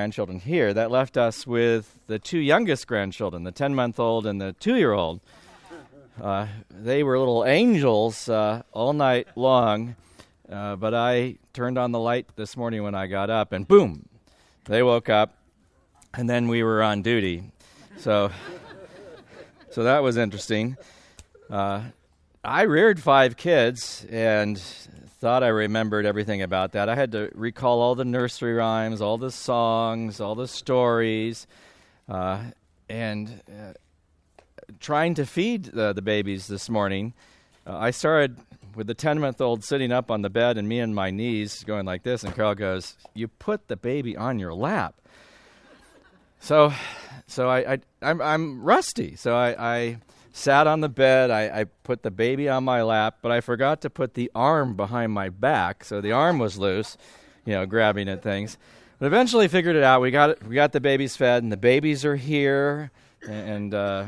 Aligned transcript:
grandchildren 0.00 0.40
here. 0.40 0.74
That 0.74 0.90
left 0.90 1.16
us 1.16 1.46
with 1.46 2.00
the 2.08 2.18
two 2.18 2.40
youngest 2.40 2.88
grandchildren, 2.88 3.44
the 3.44 3.52
10 3.52 3.76
month 3.76 4.00
old 4.00 4.26
and 4.26 4.40
the 4.40 4.52
two 4.54 4.74
year 4.74 4.90
old. 4.90 5.20
Uh, 6.20 6.48
they 6.68 7.04
were 7.04 7.16
little 7.16 7.44
angels 7.44 8.28
uh, 8.28 8.62
all 8.72 8.92
night 8.92 9.28
long, 9.36 9.94
uh, 10.50 10.74
but 10.74 10.94
I 10.94 11.36
turned 11.52 11.78
on 11.78 11.92
the 11.92 12.00
light 12.00 12.26
this 12.34 12.56
morning 12.56 12.82
when 12.82 12.96
I 12.96 13.06
got 13.06 13.30
up, 13.30 13.52
and 13.52 13.68
boom, 13.68 14.08
they 14.64 14.82
woke 14.82 15.08
up, 15.08 15.36
and 16.12 16.28
then 16.28 16.48
we 16.48 16.64
were 16.64 16.82
on 16.82 17.02
duty. 17.02 17.44
So, 17.96 18.32
so 19.70 19.84
that 19.84 20.02
was 20.02 20.16
interesting. 20.16 20.76
Uh, 21.48 21.82
I 22.42 22.62
reared 22.62 23.00
five 23.00 23.36
kids, 23.36 24.04
and 24.10 24.60
thought 25.20 25.42
I 25.42 25.48
remembered 25.48 26.06
everything 26.06 26.42
about 26.42 26.72
that. 26.72 26.88
I 26.88 26.94
had 26.94 27.12
to 27.12 27.30
recall 27.34 27.80
all 27.80 27.94
the 27.94 28.04
nursery 28.04 28.54
rhymes, 28.54 29.00
all 29.00 29.18
the 29.18 29.30
songs, 29.30 30.20
all 30.20 30.34
the 30.34 30.48
stories, 30.48 31.46
uh, 32.08 32.42
and 32.88 33.42
uh, 33.48 33.72
trying 34.80 35.14
to 35.14 35.26
feed 35.26 35.64
the 35.64 35.94
babies 35.94 36.46
this 36.46 36.68
morning. 36.68 37.14
Uh, 37.66 37.76
I 37.78 37.90
started 37.90 38.36
with 38.74 38.86
the 38.86 38.94
10 38.94 39.20
month 39.20 39.40
old 39.40 39.64
sitting 39.64 39.92
up 39.92 40.10
on 40.10 40.22
the 40.22 40.30
bed 40.30 40.58
and 40.58 40.68
me 40.68 40.80
and 40.80 40.94
my 40.94 41.10
knees 41.10 41.64
going 41.64 41.86
like 41.86 42.02
this, 42.02 42.24
and 42.24 42.34
Carol 42.34 42.54
goes, 42.54 42.96
You 43.14 43.28
put 43.28 43.68
the 43.68 43.76
baby 43.76 44.16
on 44.16 44.38
your 44.38 44.52
lap. 44.52 44.94
So, 46.40 46.72
so 47.26 47.48
I, 47.48 47.74
I 47.74 47.78
I'm, 48.02 48.20
I'm 48.20 48.62
rusty. 48.62 49.16
So 49.16 49.34
I, 49.34 49.56
I 49.58 49.96
sat 50.34 50.66
on 50.66 50.80
the 50.80 50.88
bed. 50.88 51.30
I, 51.30 51.60
I, 51.60 51.64
put 51.64 52.02
the 52.02 52.10
baby 52.10 52.48
on 52.48 52.64
my 52.64 52.82
lap, 52.82 53.18
but 53.22 53.30
I 53.30 53.40
forgot 53.40 53.80
to 53.82 53.90
put 53.90 54.14
the 54.14 54.30
arm 54.34 54.74
behind 54.74 55.12
my 55.12 55.28
back, 55.28 55.84
so 55.84 56.00
the 56.00 56.10
arm 56.10 56.40
was 56.40 56.58
loose, 56.58 56.98
you 57.46 57.52
know, 57.52 57.64
grabbing 57.66 58.08
at 58.08 58.22
things. 58.22 58.58
But 58.98 59.06
eventually 59.06 59.46
figured 59.46 59.76
it 59.76 59.84
out. 59.84 60.00
We 60.00 60.10
got 60.10 60.30
it, 60.30 60.42
we 60.44 60.56
got 60.56 60.72
the 60.72 60.80
babies 60.80 61.16
fed, 61.16 61.44
and 61.44 61.52
the 61.52 61.56
babies 61.56 62.04
are 62.04 62.16
here 62.16 62.90
and 63.28 63.72
uh, 63.72 64.06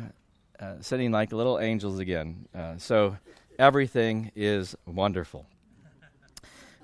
uh, 0.59 0.75
sitting 0.81 1.12
like 1.12 1.33
little 1.33 1.61
angels 1.61 2.01
again. 2.01 2.47
Uh, 2.53 2.77
so 2.77 3.17
everything 3.58 4.33
is 4.34 4.75
wonderful. 4.84 5.47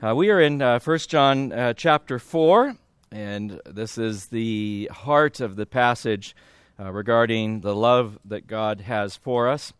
Uh, 0.01 0.15
we 0.15 0.31
are 0.31 0.41
in 0.41 0.63
uh, 0.63 0.79
First 0.79 1.11
John 1.11 1.53
uh, 1.53 1.75
chapter 1.75 2.21
four, 2.21 2.77
and 3.11 3.61
this 3.67 3.99
is 3.99 4.27
the 4.27 4.89
heart 4.93 5.41
of 5.41 5.57
the 5.57 5.67
passage 5.67 6.37
uh, 6.83 6.91
regarding 6.91 7.61
the 7.61 7.75
love 7.75 8.19
that 8.25 8.47
God 8.47 8.81
has 8.81 9.17
for 9.17 9.49
us. 9.49 9.73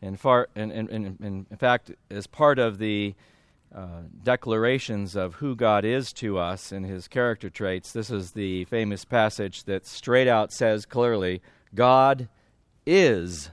And, 0.00 0.18
far, 0.18 0.48
and, 0.54 0.70
and, 0.70 0.88
and, 0.88 1.20
and 1.20 1.46
in 1.50 1.56
fact, 1.56 1.90
as 2.10 2.26
part 2.26 2.58
of 2.58 2.78
the 2.78 3.14
uh, 3.74 4.02
declarations 4.22 5.16
of 5.16 5.34
who 5.34 5.56
God 5.56 5.84
is 5.84 6.12
to 6.14 6.38
us 6.38 6.72
and 6.72 6.86
his 6.86 7.08
character 7.08 7.50
traits, 7.50 7.92
this 7.92 8.10
is 8.10 8.32
the 8.32 8.64
famous 8.66 9.04
passage 9.04 9.64
that 9.64 9.86
straight 9.86 10.28
out 10.28 10.52
says 10.52 10.86
clearly 10.86 11.42
God 11.74 12.28
is 12.86 13.50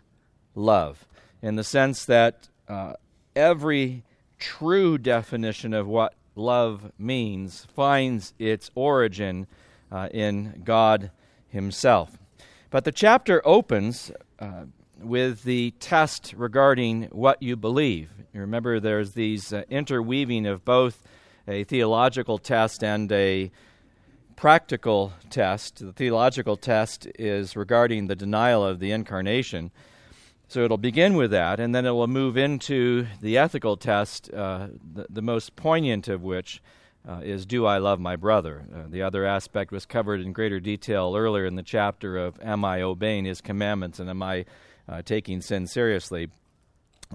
love, 0.56 1.06
in 1.42 1.56
the 1.56 1.64
sense 1.64 2.06
that 2.06 2.48
uh, 2.68 2.94
every 3.36 4.04
true 4.38 4.98
definition 4.98 5.74
of 5.74 5.88
what 5.88 6.14
love 6.36 6.92
means 6.98 7.66
finds 7.74 8.34
its 8.38 8.70
origin 8.76 9.48
uh, 9.92 10.10
in 10.12 10.62
God 10.64 11.12
Himself. 11.50 12.18
But 12.74 12.86
the 12.86 12.92
chapter 12.92 13.40
opens 13.46 14.12
uh, 14.40 14.64
with 15.00 15.44
the 15.44 15.76
test 15.80 16.34
regarding 16.36 17.04
what 17.12 17.44
you 17.44 17.56
believe. 17.56 18.10
You 18.34 18.42
remember, 18.42 18.80
there's 18.80 19.12
these 19.12 19.54
uh, 19.54 19.62
interweaving 19.70 20.48
of 20.48 20.66
both 20.66 21.04
a 21.48 21.66
theological 21.66 22.40
test 22.40 22.84
and 22.84 23.12
a 23.12 23.52
practical 24.36 25.14
test. 25.30 25.86
The 25.86 25.94
theological 25.94 26.58
test 26.58 27.08
is 27.20 27.56
regarding 27.56 28.08
the 28.08 28.16
denial 28.16 28.66
of 28.66 28.80
the 28.80 28.90
incarnation. 28.90 29.70
So 30.48 30.64
it'll 30.64 30.78
begin 30.78 31.14
with 31.14 31.30
that, 31.30 31.60
and 31.60 31.76
then 31.76 31.86
it 31.86 31.92
will 31.92 32.08
move 32.08 32.38
into 32.38 33.06
the 33.22 33.38
ethical 33.38 33.78
test, 33.78 34.34
uh, 34.34 34.70
the, 34.96 35.06
the 35.12 35.22
most 35.22 35.56
poignant 35.56 36.08
of 36.08 36.24
which 36.24 36.60
uh, 37.08 37.20
is 37.24 37.46
Do 37.46 37.66
I 37.66 37.78
Love 37.80 38.00
My 38.00 38.16
Brother? 38.16 38.64
Uh, 38.74 38.84
the 38.88 39.02
other 39.02 39.26
aspect 39.26 39.72
was 39.72 39.86
covered 39.86 40.22
in 40.22 40.32
greater 40.32 40.60
detail 40.60 41.16
earlier 41.16 41.46
in 41.46 41.56
the 41.56 41.64
chapter 41.64 42.18
of 42.18 42.40
Am 42.42 42.64
I 42.64 42.82
obeying 42.82 43.26
His 43.26 43.42
commandments 43.42 44.00
and 44.00 44.10
am 44.10 44.24
I 44.24 44.46
uh, 44.88 45.02
taking 45.02 45.42
sin 45.42 45.68
seriously? 45.68 46.30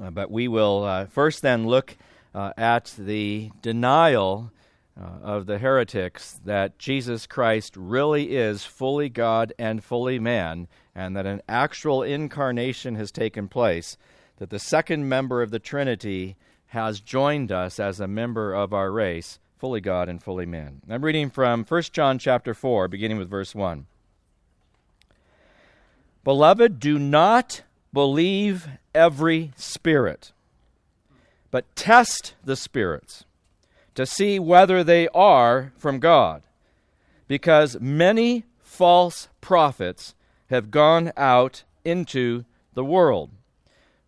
Uh, 0.01 0.11
but 0.11 0.31
we 0.31 0.47
will 0.47 0.85
uh, 0.85 1.07
first 1.07 1.43
then 1.43 1.67
look 1.67 1.97
at 2.35 2.95
the 2.97 3.51
denial 3.63 4.53
of 4.97 5.47
the 5.47 5.59
heretics 5.59 6.41
that 6.45 6.79
Jesus 6.79 7.27
Christ 7.27 7.77
really 7.77 8.37
is 8.37 8.65
fully 8.65 9.09
God 9.09 9.53
and 9.59 9.83
fully 9.83 10.21
man, 10.21 10.69
and 10.95 11.17
that 11.17 11.27
an 11.27 11.43
actual 11.49 12.05
incarnation 12.05 12.95
has 12.95 13.11
taken 13.11 13.49
place, 13.49 13.97
that 14.37 14.51
the 14.51 14.61
second 14.61 15.09
member 15.09 15.43
of 15.43 15.51
the 15.51 15.59
Trinity 15.59 16.37
has 16.67 17.01
joined 17.01 17.51
us 17.51 17.81
as 17.81 17.99
a 17.99 18.07
member 18.07 18.55
of 18.55 18.73
our 18.73 18.93
race 18.93 19.41
fully 19.59 19.81
God 19.81 20.09
and 20.09 20.23
fully 20.23 20.47
man. 20.47 20.81
I'm 20.89 21.05
reading 21.05 21.31
from 21.31 21.65
1 21.65 21.83
John 21.93 22.19
chapter 22.19 22.55
4, 22.55 22.87
beginning 22.87 23.19
with 23.19 23.29
verse 23.29 23.55
1. 23.55 23.87
Beloved, 26.23 26.79
do 26.79 26.99
not 26.99 27.63
believe 27.93 28.69
every 28.95 29.53
spirit, 29.57 30.33
but 31.51 31.75
test 31.75 32.35
the 32.45 32.55
spirits 32.55 33.25
to 33.97 34.07
see 34.07 34.39
whether 34.39 34.85
they 34.85 35.09
are 35.09 35.73
from 35.77 35.99
God, 35.99 36.43
because 37.27 37.81
many 37.81 38.45
false 38.61 39.29
prophets 39.41 40.15
have 40.51 40.71
gone 40.71 41.11
out 41.17 41.65
into 41.85 42.45
the 42.75 42.85
world. 42.85 43.31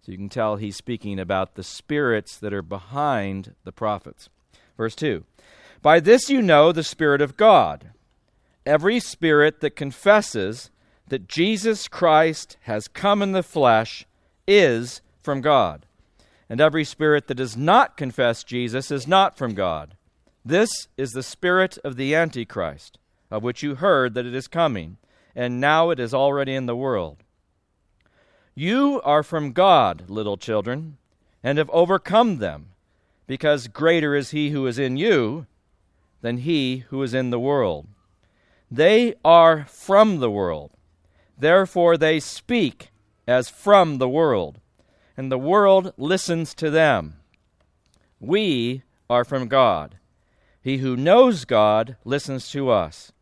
So 0.02 0.12
you 0.12 0.18
can 0.18 0.28
tell 0.28 0.56
he's 0.56 0.76
speaking 0.76 1.18
about 1.18 1.56
the 1.56 1.64
spirits 1.64 2.36
that 2.38 2.52
are 2.52 2.62
behind 2.62 3.54
the 3.64 3.72
prophets. 3.72 4.28
Verse 4.76 4.94
2 4.94 5.24
By 5.82 6.00
this 6.00 6.28
you 6.28 6.42
know 6.42 6.72
the 6.72 6.82
Spirit 6.82 7.20
of 7.20 7.36
God. 7.36 7.90
Every 8.66 9.00
spirit 9.00 9.60
that 9.60 9.76
confesses 9.76 10.70
that 11.08 11.28
Jesus 11.28 11.88
Christ 11.88 12.56
has 12.62 12.86
come 12.86 13.22
in 13.22 13.32
the 13.32 13.42
flesh 13.42 14.06
is 14.46 15.00
from 15.22 15.40
God. 15.40 15.86
And 16.48 16.60
every 16.60 16.84
spirit 16.84 17.26
that 17.28 17.36
does 17.36 17.56
not 17.56 17.96
confess 17.96 18.44
Jesus 18.44 18.90
is 18.90 19.06
not 19.06 19.36
from 19.36 19.54
God. 19.54 19.96
This 20.44 20.70
is 20.96 21.12
the 21.12 21.22
spirit 21.22 21.78
of 21.84 21.96
the 21.96 22.14
Antichrist, 22.14 22.98
of 23.30 23.42
which 23.42 23.62
you 23.62 23.76
heard 23.76 24.14
that 24.14 24.26
it 24.26 24.34
is 24.34 24.48
coming, 24.48 24.98
and 25.34 25.60
now 25.60 25.90
it 25.90 26.00
is 26.00 26.12
already 26.12 26.54
in 26.54 26.66
the 26.66 26.76
world. 26.76 27.18
You 28.54 29.00
are 29.04 29.22
from 29.22 29.52
God, 29.52 30.10
little 30.10 30.36
children, 30.36 30.98
and 31.42 31.58
have 31.58 31.70
overcome 31.70 32.38
them 32.38 32.70
because 33.26 33.68
greater 33.68 34.14
is 34.14 34.30
he 34.30 34.50
who 34.50 34.66
is 34.66 34.78
in 34.78 34.96
you 34.96 35.46
than 36.20 36.38
he 36.38 36.84
who 36.88 37.02
is 37.02 37.14
in 37.14 37.30
the 37.30 37.40
world. 37.40 37.86
They 38.70 39.14
are 39.24 39.64
from 39.64 40.20
the 40.20 40.30
world, 40.30 40.72
therefore 41.38 41.96
they 41.96 42.20
speak 42.20 42.90
as 43.26 43.48
from 43.48 43.98
the 43.98 44.08
world, 44.08 44.60
and 45.16 45.30
the 45.30 45.38
world 45.38 45.92
listens 45.96 46.54
to 46.54 46.70
them. 46.70 47.16
We 48.20 48.82
are 49.08 49.24
from 49.24 49.48
God. 49.48 49.96
He 50.62 50.78
who 50.78 50.96
knows 50.96 51.44
God 51.44 51.96
listens 52.04 52.50
to 52.50 52.70
us. 52.70 53.12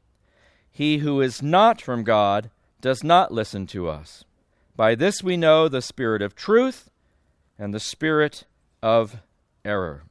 He 0.71 0.99
who 0.99 1.21
is 1.21 1.43
not 1.43 1.81
from 1.81 2.05
God 2.05 2.51
does 2.81 3.03
not 3.03 3.33
listen 3.33 3.67
to 3.69 3.89
us. 3.89 4.25
By 4.77 4.95
this 4.95 5.23
we 5.23 5.37
know 5.37 5.69
the 5.69 5.83
spirit 5.83 6.23
of 6.23 6.35
truth 6.35 6.91
and 7.59 7.73
the 7.75 7.81
spirit 7.81 8.45
of 8.83 9.21
error. 9.65 10.05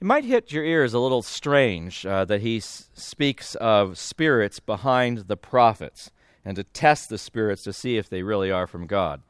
It 0.00 0.06
might 0.06 0.24
hit 0.24 0.50
your 0.50 0.64
ears 0.64 0.94
a 0.94 0.98
little 0.98 1.20
strange 1.20 2.06
uh, 2.06 2.24
that 2.24 2.40
he 2.40 2.56
s- 2.56 2.88
speaks 2.94 3.54
of 3.56 3.98
spirits 3.98 4.58
behind 4.58 5.28
the 5.28 5.36
prophets 5.36 6.10
and 6.42 6.56
to 6.56 6.64
test 6.64 7.10
the 7.10 7.18
spirits 7.18 7.62
to 7.64 7.74
see 7.74 7.98
if 7.98 8.08
they 8.08 8.22
really 8.22 8.50
are 8.50 8.66
from 8.66 8.86
God. 8.86 9.20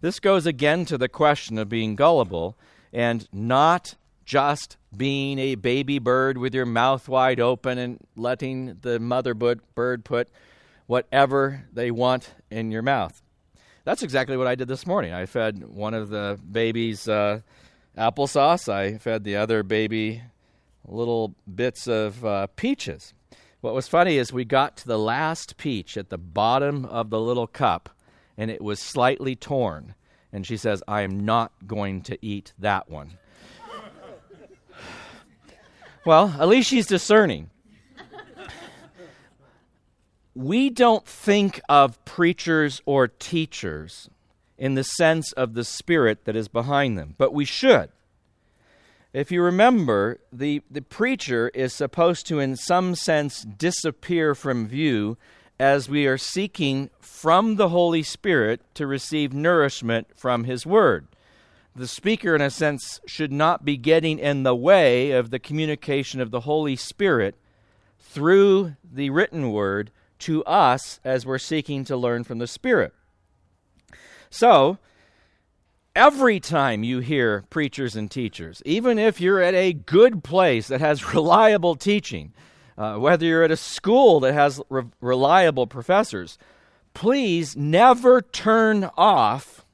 This 0.00 0.20
goes 0.20 0.46
again 0.46 0.84
to 0.84 0.96
the 0.96 1.08
question 1.08 1.58
of 1.58 1.68
being 1.68 1.96
gullible 1.96 2.56
and 2.92 3.28
not 3.32 3.96
just 4.24 4.76
being 4.96 5.40
a 5.40 5.56
baby 5.56 5.98
bird 5.98 6.38
with 6.38 6.54
your 6.54 6.66
mouth 6.66 7.08
wide 7.08 7.40
open 7.40 7.78
and 7.78 7.98
letting 8.14 8.78
the 8.82 9.00
mother 9.00 9.34
bird 9.34 10.04
put 10.04 10.28
whatever 10.86 11.64
they 11.72 11.90
want 11.90 12.32
in 12.48 12.70
your 12.70 12.82
mouth. 12.82 13.20
That's 13.84 14.04
exactly 14.04 14.36
what 14.36 14.46
I 14.46 14.54
did 14.54 14.68
this 14.68 14.86
morning. 14.86 15.12
I 15.12 15.26
fed 15.26 15.64
one 15.64 15.94
of 15.94 16.10
the 16.10 16.38
babies 16.52 17.08
uh, 17.08 17.40
applesauce. 17.96 18.68
I 18.68 18.98
fed 18.98 19.24
the 19.24 19.36
other 19.36 19.62
baby 19.62 20.22
little 20.86 21.34
bits 21.52 21.86
of 21.86 22.24
uh, 22.24 22.46
peaches. 22.56 23.14
What 23.60 23.74
was 23.74 23.86
funny 23.86 24.18
is 24.18 24.32
we 24.32 24.44
got 24.44 24.76
to 24.78 24.88
the 24.88 24.98
last 24.98 25.56
peach 25.56 25.96
at 25.96 26.10
the 26.10 26.18
bottom 26.18 26.84
of 26.84 27.10
the 27.10 27.20
little 27.20 27.46
cup, 27.46 27.90
and 28.36 28.50
it 28.50 28.60
was 28.60 28.80
slightly 28.80 29.36
torn. 29.36 29.94
And 30.32 30.46
she 30.46 30.56
says, 30.56 30.82
I 30.88 31.02
am 31.02 31.24
not 31.24 31.52
going 31.66 32.02
to 32.02 32.18
eat 32.22 32.54
that 32.58 32.90
one. 32.90 33.18
well, 36.04 36.34
at 36.40 36.48
least 36.48 36.70
she's 36.70 36.86
discerning. 36.86 37.50
we 40.34 40.70
don't 40.70 41.06
think 41.06 41.60
of 41.68 42.02
preachers 42.04 42.80
or 42.86 43.06
teachers 43.06 44.08
in 44.62 44.74
the 44.76 44.84
sense 44.84 45.32
of 45.32 45.54
the 45.54 45.64
spirit 45.64 46.24
that 46.24 46.36
is 46.36 46.46
behind 46.46 46.96
them, 46.96 47.16
but 47.18 47.34
we 47.34 47.44
should. 47.44 47.90
If 49.12 49.32
you 49.32 49.42
remember, 49.42 50.20
the, 50.32 50.62
the 50.70 50.82
preacher 50.82 51.48
is 51.52 51.74
supposed 51.74 52.28
to, 52.28 52.38
in 52.38 52.54
some 52.54 52.94
sense, 52.94 53.42
disappear 53.42 54.36
from 54.36 54.68
view 54.68 55.18
as 55.58 55.88
we 55.88 56.06
are 56.06 56.16
seeking 56.16 56.90
from 57.00 57.56
the 57.56 57.70
Holy 57.70 58.04
Spirit 58.04 58.60
to 58.74 58.86
receive 58.86 59.32
nourishment 59.34 60.06
from 60.14 60.44
His 60.44 60.64
Word. 60.64 61.08
The 61.74 61.88
speaker, 61.88 62.36
in 62.36 62.40
a 62.40 62.48
sense, 62.48 63.00
should 63.04 63.32
not 63.32 63.64
be 63.64 63.76
getting 63.76 64.20
in 64.20 64.44
the 64.44 64.54
way 64.54 65.10
of 65.10 65.30
the 65.30 65.40
communication 65.40 66.20
of 66.20 66.30
the 66.30 66.42
Holy 66.42 66.76
Spirit 66.76 67.34
through 67.98 68.76
the 68.84 69.10
written 69.10 69.50
Word 69.50 69.90
to 70.20 70.44
us 70.44 71.00
as 71.02 71.26
we're 71.26 71.38
seeking 71.38 71.84
to 71.86 71.96
learn 71.96 72.22
from 72.22 72.38
the 72.38 72.46
Spirit. 72.46 72.94
So, 74.32 74.78
every 75.94 76.40
time 76.40 76.82
you 76.82 77.00
hear 77.00 77.44
preachers 77.50 77.94
and 77.94 78.10
teachers, 78.10 78.62
even 78.64 78.98
if 78.98 79.20
you're 79.20 79.42
at 79.42 79.54
a 79.54 79.74
good 79.74 80.24
place 80.24 80.68
that 80.68 80.80
has 80.80 81.14
reliable 81.14 81.76
teaching, 81.76 82.32
uh, 82.78 82.96
whether 82.96 83.26
you're 83.26 83.42
at 83.42 83.50
a 83.50 83.58
school 83.58 84.20
that 84.20 84.32
has 84.32 84.58
re- 84.70 84.84
reliable 85.02 85.66
professors, 85.66 86.38
please 86.94 87.54
never 87.58 88.22
turn 88.22 88.88
off 88.96 89.66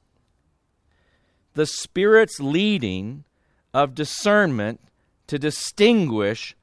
the 1.55 1.65
Spirit's 1.65 2.41
leading 2.41 3.23
of 3.73 3.95
discernment 3.95 4.81
to 5.29 5.39
distinguish 5.39 6.57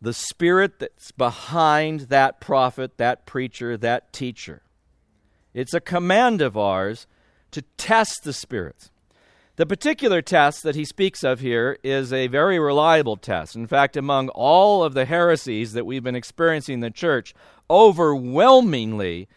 the 0.00 0.12
spirit 0.12 0.78
that's 0.78 1.10
behind 1.10 2.02
that 2.02 2.40
prophet, 2.40 2.98
that 2.98 3.26
preacher, 3.26 3.76
that 3.76 4.12
teacher. 4.12 4.62
It's 5.54 5.74
a 5.74 5.80
command 5.80 6.40
of 6.40 6.56
ours 6.56 7.08
to 7.50 7.62
test 7.76 8.24
the 8.24 8.32
spirits. 8.32 8.90
The 9.56 9.64
particular 9.64 10.20
test 10.20 10.62
that 10.64 10.74
he 10.74 10.84
speaks 10.84 11.24
of 11.24 11.40
here 11.40 11.78
is 11.82 12.12
a 12.12 12.26
very 12.26 12.58
reliable 12.58 13.16
test. 13.16 13.56
In 13.56 13.66
fact, 13.66 13.96
among 13.96 14.28
all 14.30 14.84
of 14.84 14.92
the 14.92 15.06
heresies 15.06 15.72
that 15.72 15.86
we've 15.86 16.04
been 16.04 16.14
experiencing 16.14 16.74
in 16.74 16.80
the 16.80 16.90
church, 16.90 17.34
overwhelmingly, 17.70 19.28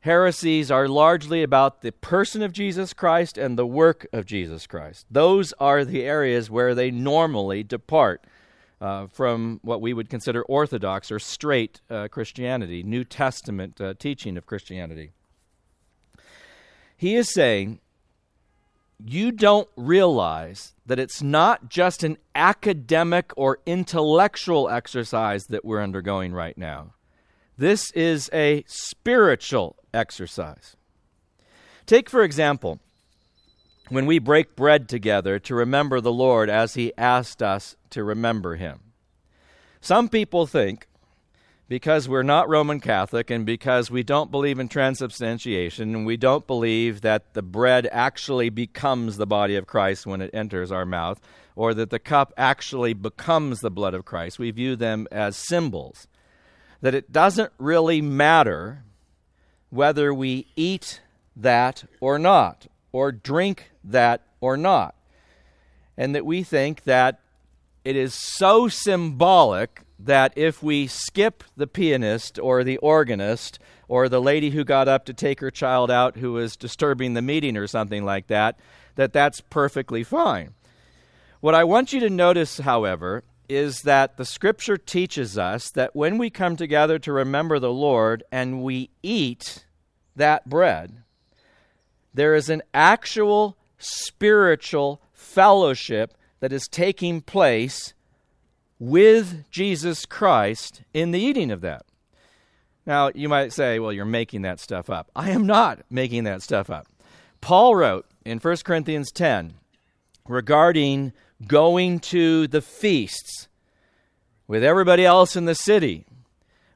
heresies 0.00 0.68
are 0.70 0.88
largely 0.88 1.44
about 1.44 1.82
the 1.82 1.92
person 1.92 2.42
of 2.42 2.52
Jesus 2.52 2.92
Christ 2.92 3.38
and 3.38 3.56
the 3.56 3.66
work 3.66 4.08
of 4.12 4.26
Jesus 4.26 4.66
Christ. 4.66 5.06
Those 5.08 5.52
are 5.60 5.84
the 5.84 6.02
areas 6.02 6.50
where 6.50 6.74
they 6.74 6.90
normally 6.90 7.62
depart 7.62 8.26
uh, 8.80 9.06
from 9.06 9.60
what 9.62 9.80
we 9.80 9.94
would 9.94 10.10
consider 10.10 10.42
orthodox 10.42 11.10
or 11.12 11.18
straight 11.18 11.80
uh, 11.88 12.08
Christianity, 12.08 12.82
New 12.82 13.04
Testament 13.04 13.80
uh, 13.80 13.94
teaching 13.96 14.36
of 14.36 14.44
Christianity. 14.44 15.12
He 16.96 17.14
is 17.16 17.32
saying, 17.32 17.80
you 19.04 19.30
don't 19.30 19.68
realize 19.76 20.72
that 20.86 20.98
it's 20.98 21.22
not 21.22 21.68
just 21.68 22.02
an 22.02 22.16
academic 22.34 23.32
or 23.36 23.58
intellectual 23.66 24.70
exercise 24.70 25.44
that 25.46 25.64
we're 25.64 25.82
undergoing 25.82 26.32
right 26.32 26.56
now. 26.56 26.94
This 27.58 27.90
is 27.92 28.30
a 28.32 28.64
spiritual 28.66 29.76
exercise. 29.92 30.76
Take, 31.84 32.08
for 32.08 32.22
example, 32.22 32.80
when 33.88 34.06
we 34.06 34.18
break 34.18 34.56
bread 34.56 34.88
together 34.88 35.38
to 35.40 35.54
remember 35.54 36.00
the 36.00 36.12
Lord 36.12 36.50
as 36.50 36.74
He 36.74 36.92
asked 36.96 37.42
us 37.42 37.76
to 37.90 38.02
remember 38.02 38.56
Him. 38.56 38.80
Some 39.80 40.08
people 40.08 40.46
think 40.46 40.88
because 41.68 42.08
we're 42.08 42.22
not 42.22 42.48
Roman 42.48 42.80
Catholic 42.80 43.30
and 43.30 43.44
because 43.44 43.90
we 43.90 44.02
don't 44.02 44.30
believe 44.30 44.58
in 44.58 44.68
transubstantiation 44.68 45.94
and 45.94 46.06
we 46.06 46.16
don't 46.16 46.46
believe 46.46 47.00
that 47.00 47.34
the 47.34 47.42
bread 47.42 47.88
actually 47.90 48.50
becomes 48.50 49.16
the 49.16 49.26
body 49.26 49.56
of 49.56 49.66
Christ 49.66 50.06
when 50.06 50.20
it 50.20 50.30
enters 50.32 50.70
our 50.70 50.86
mouth 50.86 51.20
or 51.56 51.74
that 51.74 51.90
the 51.90 51.98
cup 51.98 52.32
actually 52.36 52.92
becomes 52.92 53.60
the 53.60 53.70
blood 53.70 53.94
of 53.94 54.04
Christ, 54.04 54.38
we 54.38 54.50
view 54.50 54.76
them 54.76 55.08
as 55.10 55.36
symbols. 55.36 56.06
That 56.82 56.94
it 56.94 57.10
doesn't 57.10 57.52
really 57.58 58.02
matter 58.02 58.84
whether 59.70 60.12
we 60.12 60.46
eat 60.54 61.00
that 61.34 61.84
or 62.00 62.18
not 62.18 62.66
or 62.92 63.10
drink 63.10 63.70
that 63.82 64.22
or 64.40 64.56
not. 64.56 64.94
And 65.96 66.14
that 66.14 66.26
we 66.26 66.42
think 66.42 66.84
that 66.84 67.20
it 67.84 67.96
is 67.96 68.12
so 68.14 68.68
symbolic 68.68 69.80
that 69.98 70.32
if 70.36 70.62
we 70.62 70.86
skip 70.86 71.42
the 71.56 71.66
pianist 71.66 72.38
or 72.38 72.62
the 72.62 72.76
organist 72.78 73.58
or 73.88 74.08
the 74.08 74.20
lady 74.20 74.50
who 74.50 74.64
got 74.64 74.88
up 74.88 75.04
to 75.06 75.14
take 75.14 75.40
her 75.40 75.50
child 75.50 75.90
out 75.90 76.16
who 76.16 76.32
was 76.32 76.56
disturbing 76.56 77.14
the 77.14 77.22
meeting 77.22 77.56
or 77.56 77.66
something 77.66 78.04
like 78.04 78.26
that, 78.26 78.58
that 78.96 79.12
that's 79.12 79.40
perfectly 79.40 80.02
fine. 80.02 80.54
What 81.40 81.54
I 81.54 81.64
want 81.64 81.92
you 81.92 82.00
to 82.00 82.10
notice, 82.10 82.58
however, 82.58 83.22
is 83.48 83.82
that 83.82 84.16
the 84.16 84.24
scripture 84.24 84.76
teaches 84.76 85.38
us 85.38 85.70
that 85.70 85.94
when 85.94 86.18
we 86.18 86.30
come 86.30 86.56
together 86.56 86.98
to 86.98 87.12
remember 87.12 87.58
the 87.58 87.72
Lord 87.72 88.24
and 88.32 88.62
we 88.62 88.90
eat 89.02 89.64
that 90.16 90.48
bread, 90.48 91.02
there 92.12 92.34
is 92.34 92.48
an 92.48 92.62
actual 92.74 93.56
spiritual 93.78 95.00
fellowship 95.12 96.14
that 96.40 96.52
is 96.52 96.66
taking 96.68 97.20
place 97.20 97.94
with 98.78 99.48
Jesus 99.50 100.06
Christ 100.06 100.82
in 100.92 101.10
the 101.10 101.20
eating 101.20 101.50
of 101.50 101.60
that. 101.62 101.86
Now, 102.86 103.10
you 103.14 103.28
might 103.28 103.52
say, 103.52 103.78
well, 103.78 103.92
you're 103.92 104.04
making 104.04 104.42
that 104.42 104.60
stuff 104.60 104.88
up. 104.88 105.10
I 105.16 105.30
am 105.30 105.46
not 105.46 105.80
making 105.90 106.24
that 106.24 106.42
stuff 106.42 106.70
up. 106.70 106.86
Paul 107.40 107.74
wrote 107.74 108.06
in 108.24 108.38
1 108.38 108.56
Corinthians 108.64 109.10
10 109.10 109.54
regarding 110.28 111.12
going 111.46 111.98
to 112.00 112.46
the 112.46 112.62
feasts 112.62 113.48
with 114.46 114.62
everybody 114.62 115.04
else 115.04 115.36
in 115.36 115.44
the 115.44 115.54
city 115.54 116.06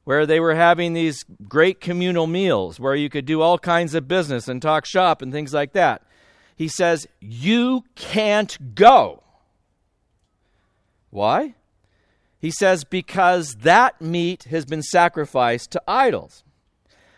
where 0.05 0.27
they 0.27 0.41
were 0.41 0.55
having 0.55 0.93
these 0.93 1.25
great 1.49 1.81
communal 1.81 2.27
meals 2.27 2.81
where 2.81 2.95
you 2.95 3.09
could 3.09 3.27
do 3.27 3.41
all 3.41 3.59
kinds 3.59 3.95
of 3.95 4.09
business 4.09 4.49
and 4.49 4.61
talk 4.61 4.85
shop 4.85 5.23
and 5.23 5.33
things 5.33 5.55
like 5.55 5.73
that. 5.73 6.03
He 6.57 6.69
says, 6.69 7.07
You 7.21 7.85
can't 7.95 8.75
go. 8.75 9.23
Why? 11.11 11.55
He 12.41 12.51
says, 12.51 12.85
Because 12.85 13.55
that 13.57 14.01
meat 14.01 14.45
has 14.45 14.65
been 14.65 14.83
sacrificed 14.83 15.71
to 15.73 15.83
idols. 15.87 16.43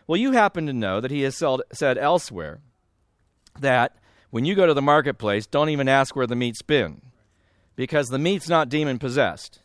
Well, 0.06 0.20
you 0.20 0.32
happen 0.32 0.66
to 0.66 0.72
know 0.72 1.00
that 1.00 1.10
he 1.10 1.22
has 1.22 1.42
said 1.72 1.98
elsewhere 1.98 2.60
that 3.60 3.96
when 4.30 4.44
you 4.44 4.54
go 4.54 4.66
to 4.66 4.74
the 4.74 4.82
marketplace, 4.82 5.46
don't 5.46 5.68
even 5.68 5.88
ask 5.88 6.16
where 6.16 6.26
the 6.26 6.34
meat's 6.34 6.62
been 6.62 7.02
because 7.76 8.08
the 8.08 8.18
meat's 8.18 8.48
not 8.48 8.68
demon 8.68 8.98
possessed. 8.98 9.60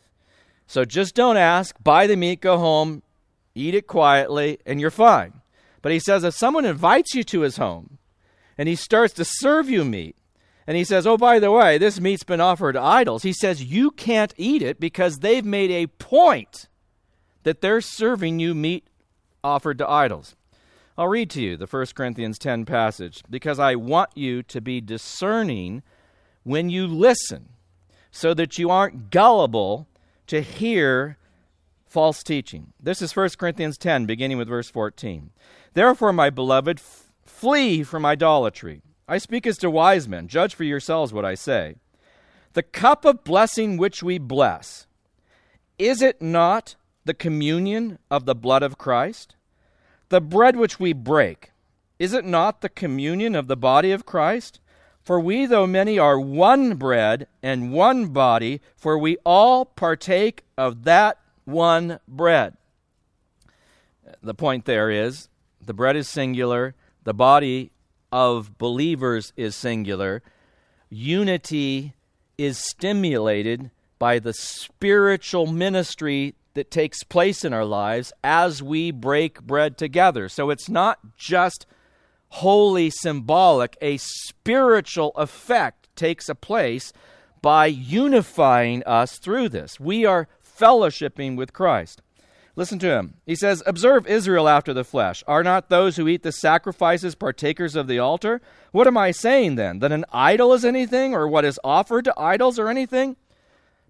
So 0.66 0.84
just 0.84 1.14
don't 1.14 1.38
ask, 1.38 1.74
buy 1.82 2.06
the 2.06 2.16
meat, 2.16 2.40
go 2.40 2.58
home, 2.58 3.02
eat 3.54 3.74
it 3.74 3.86
quietly, 3.86 4.58
and 4.66 4.80
you're 4.80 4.90
fine. 4.90 5.40
But 5.80 5.92
he 5.92 5.98
says 5.98 6.24
if 6.24 6.34
someone 6.34 6.66
invites 6.66 7.14
you 7.14 7.24
to 7.24 7.40
his 7.40 7.56
home 7.56 7.98
and 8.58 8.68
he 8.68 8.76
starts 8.76 9.14
to 9.14 9.24
serve 9.24 9.70
you 9.70 9.84
meat, 9.84 10.16
and 10.68 10.76
he 10.76 10.84
says, 10.84 11.06
Oh, 11.06 11.16
by 11.16 11.38
the 11.38 11.50
way, 11.50 11.78
this 11.78 11.98
meat's 11.98 12.24
been 12.24 12.42
offered 12.42 12.74
to 12.74 12.80
idols, 12.82 13.22
he 13.22 13.32
says 13.32 13.64
you 13.64 13.90
can't 13.90 14.34
eat 14.36 14.60
it 14.60 14.78
because 14.78 15.16
they've 15.16 15.44
made 15.44 15.70
a 15.70 15.86
point 15.86 16.68
that 17.42 17.62
they're 17.62 17.80
serving 17.80 18.38
you 18.38 18.54
meat 18.54 18.86
offered 19.42 19.78
to 19.78 19.88
idols. 19.88 20.36
I'll 20.98 21.08
read 21.08 21.30
to 21.30 21.40
you 21.40 21.56
the 21.56 21.66
1 21.66 21.86
Corinthians 21.94 22.38
10 22.38 22.66
passage 22.66 23.22
because 23.30 23.58
I 23.58 23.76
want 23.76 24.10
you 24.14 24.42
to 24.42 24.60
be 24.60 24.82
discerning 24.82 25.82
when 26.42 26.68
you 26.68 26.86
listen 26.86 27.48
so 28.10 28.34
that 28.34 28.58
you 28.58 28.68
aren't 28.68 29.10
gullible 29.10 29.88
to 30.26 30.42
hear 30.42 31.16
false 31.86 32.22
teaching. 32.22 32.74
This 32.78 33.00
is 33.00 33.16
1 33.16 33.30
Corinthians 33.38 33.78
10, 33.78 34.04
beginning 34.04 34.36
with 34.36 34.48
verse 34.48 34.68
14. 34.68 35.30
Therefore, 35.72 36.12
my 36.12 36.28
beloved, 36.28 36.78
f- 36.78 37.10
flee 37.24 37.82
from 37.82 38.04
idolatry. 38.04 38.82
I 39.08 39.18
speak 39.18 39.46
as 39.46 39.56
to 39.58 39.70
wise 39.70 40.06
men. 40.06 40.28
Judge 40.28 40.54
for 40.54 40.64
yourselves 40.64 41.12
what 41.12 41.24
I 41.24 41.34
say. 41.34 41.76
The 42.52 42.62
cup 42.62 43.04
of 43.04 43.24
blessing 43.24 43.78
which 43.78 44.02
we 44.02 44.18
bless, 44.18 44.86
is 45.78 46.02
it 46.02 46.20
not 46.20 46.76
the 47.04 47.14
communion 47.14 47.98
of 48.10 48.26
the 48.26 48.34
blood 48.34 48.62
of 48.62 48.76
Christ? 48.76 49.34
The 50.10 50.20
bread 50.20 50.56
which 50.56 50.78
we 50.78 50.92
break, 50.92 51.52
is 51.98 52.12
it 52.12 52.24
not 52.24 52.60
the 52.60 52.68
communion 52.68 53.34
of 53.34 53.48
the 53.48 53.56
body 53.56 53.92
of 53.92 54.06
Christ? 54.06 54.60
For 55.02 55.18
we, 55.18 55.46
though 55.46 55.66
many, 55.66 55.98
are 55.98 56.20
one 56.20 56.74
bread 56.74 57.28
and 57.42 57.72
one 57.72 58.08
body, 58.08 58.60
for 58.76 58.98
we 58.98 59.16
all 59.24 59.64
partake 59.64 60.44
of 60.56 60.84
that 60.84 61.18
one 61.46 61.98
bread. 62.06 62.56
The 64.22 64.34
point 64.34 64.66
there 64.66 64.90
is 64.90 65.28
the 65.64 65.74
bread 65.74 65.96
is 65.96 66.08
singular, 66.08 66.74
the 67.04 67.14
body 67.14 67.70
of 68.12 68.58
believers 68.58 69.32
is 69.36 69.56
singular. 69.56 70.22
Unity 70.90 71.94
is 72.36 72.58
stimulated 72.58 73.70
by 73.98 74.18
the 74.18 74.32
spiritual 74.32 75.46
ministry 75.46 76.34
that 76.54 76.70
takes 76.70 77.02
place 77.04 77.44
in 77.44 77.52
our 77.52 77.64
lives 77.64 78.12
as 78.24 78.62
we 78.62 78.90
break 78.90 79.42
bread 79.42 79.76
together. 79.76 80.28
So 80.28 80.50
it's 80.50 80.68
not 80.68 81.16
just 81.16 81.66
wholly 82.30 82.90
symbolic, 82.90 83.76
a 83.80 83.96
spiritual 83.98 85.12
effect 85.16 85.88
takes 85.96 86.28
a 86.28 86.34
place 86.34 86.92
by 87.40 87.66
unifying 87.66 88.82
us 88.84 89.18
through 89.18 89.48
this. 89.50 89.78
We 89.78 90.04
are 90.04 90.28
fellowshipping 90.42 91.36
with 91.36 91.52
Christ. 91.52 92.02
Listen 92.58 92.80
to 92.80 92.90
him. 92.90 93.14
He 93.24 93.36
says, 93.36 93.62
Observe 93.66 94.04
Israel 94.08 94.48
after 94.48 94.74
the 94.74 94.82
flesh. 94.82 95.22
Are 95.28 95.44
not 95.44 95.68
those 95.68 95.94
who 95.94 96.08
eat 96.08 96.24
the 96.24 96.32
sacrifices 96.32 97.14
partakers 97.14 97.76
of 97.76 97.86
the 97.86 98.00
altar? 98.00 98.40
What 98.72 98.88
am 98.88 98.96
I 98.96 99.12
saying 99.12 99.54
then? 99.54 99.78
That 99.78 99.92
an 99.92 100.04
idol 100.12 100.52
is 100.52 100.64
anything, 100.64 101.14
or 101.14 101.28
what 101.28 101.44
is 101.44 101.60
offered 101.62 102.06
to 102.06 102.20
idols 102.20 102.58
or 102.58 102.68
anything? 102.68 103.14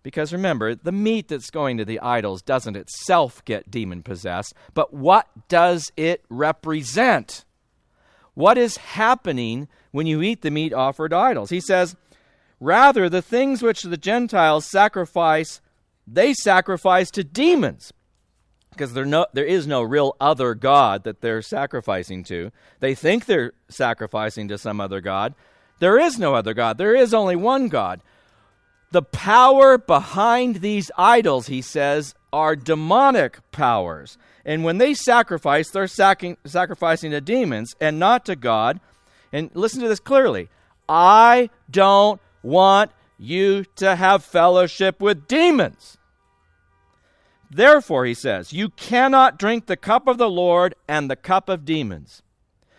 Because 0.02 0.34
remember, 0.34 0.74
the 0.74 0.92
meat 0.92 1.28
that's 1.28 1.48
going 1.48 1.78
to 1.78 1.84
the 1.86 1.98
idols 2.00 2.42
doesn't 2.42 2.76
itself 2.76 3.42
get 3.46 3.70
demon 3.70 4.02
possessed, 4.02 4.52
but 4.74 4.92
what 4.92 5.28
does 5.48 5.90
it 5.96 6.26
represent? 6.28 7.46
What 8.34 8.58
is 8.58 8.76
happening 8.76 9.68
when 9.92 10.06
you 10.06 10.20
eat 10.20 10.42
the 10.42 10.50
meat 10.50 10.74
offered 10.74 11.12
to 11.12 11.16
idols? 11.16 11.48
He 11.48 11.62
says, 11.62 11.96
Rather, 12.60 13.08
the 13.08 13.22
things 13.22 13.62
which 13.62 13.80
the 13.80 13.96
Gentiles 13.96 14.66
sacrifice, 14.66 15.62
they 16.06 16.34
sacrifice 16.34 17.10
to 17.12 17.24
demons 17.24 17.94
because 18.78 18.92
there, 18.92 19.04
no, 19.04 19.26
there 19.32 19.44
is 19.44 19.66
no 19.66 19.82
real 19.82 20.14
other 20.20 20.54
God 20.54 21.02
that 21.02 21.20
they're 21.20 21.42
sacrificing 21.42 22.22
to. 22.24 22.52
They 22.78 22.94
think 22.94 23.24
they're 23.26 23.52
sacrificing 23.68 24.46
to 24.48 24.56
some 24.56 24.80
other 24.80 25.00
God. 25.00 25.34
There 25.80 25.98
is 25.98 26.18
no 26.18 26.34
other 26.34 26.54
God. 26.54 26.78
There 26.78 26.94
is 26.94 27.12
only 27.12 27.34
one 27.34 27.68
God. 27.68 28.00
The 28.92 29.02
power 29.02 29.76
behind 29.76 30.56
these 30.56 30.90
idols, 30.96 31.48
he 31.48 31.60
says, 31.60 32.14
are 32.32 32.54
demonic 32.54 33.38
powers. 33.50 34.16
And 34.44 34.64
when 34.64 34.78
they 34.78 34.94
sacrifice, 34.94 35.70
they're 35.70 35.88
sacking, 35.88 36.36
sacrificing 36.44 37.10
to 37.10 37.20
demons 37.20 37.74
and 37.80 37.98
not 37.98 38.24
to 38.26 38.36
God. 38.36 38.80
And 39.32 39.50
listen 39.54 39.82
to 39.82 39.88
this 39.88 40.00
clearly 40.00 40.48
I 40.88 41.50
don't 41.70 42.20
want 42.42 42.92
you 43.18 43.64
to 43.76 43.96
have 43.96 44.24
fellowship 44.24 45.00
with 45.00 45.26
demons. 45.26 45.97
Therefore, 47.50 48.04
he 48.04 48.14
says, 48.14 48.52
you 48.52 48.68
cannot 48.70 49.38
drink 49.38 49.66
the 49.66 49.76
cup 49.76 50.06
of 50.06 50.18
the 50.18 50.28
Lord 50.28 50.74
and 50.86 51.10
the 51.10 51.16
cup 51.16 51.48
of 51.48 51.64
demons. 51.64 52.22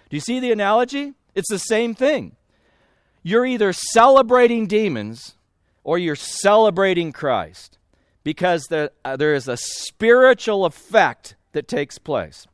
Do 0.10 0.18
you 0.18 0.22
see 0.22 0.40
the 0.40 0.52
analogy? 0.52 1.14
It's 1.34 1.50
the 1.50 1.60
same 1.60 1.96
thing. 1.96 2.36
You're 3.24 3.46
either 3.46 3.74
celebrating 3.74 4.68
demons 4.68 5.36
or 5.84 5.98
you're 5.98 6.16
celebrating 6.16 7.12
Christ 7.12 7.78
because 8.24 8.64
the, 8.70 8.92
uh, 9.04 9.18
there 9.18 9.34
is 9.34 9.48
a 9.48 9.58
spiritual 9.58 10.66
effect 10.66 11.36
that 11.54 11.68
takes 11.68 11.98
place. 11.98 12.48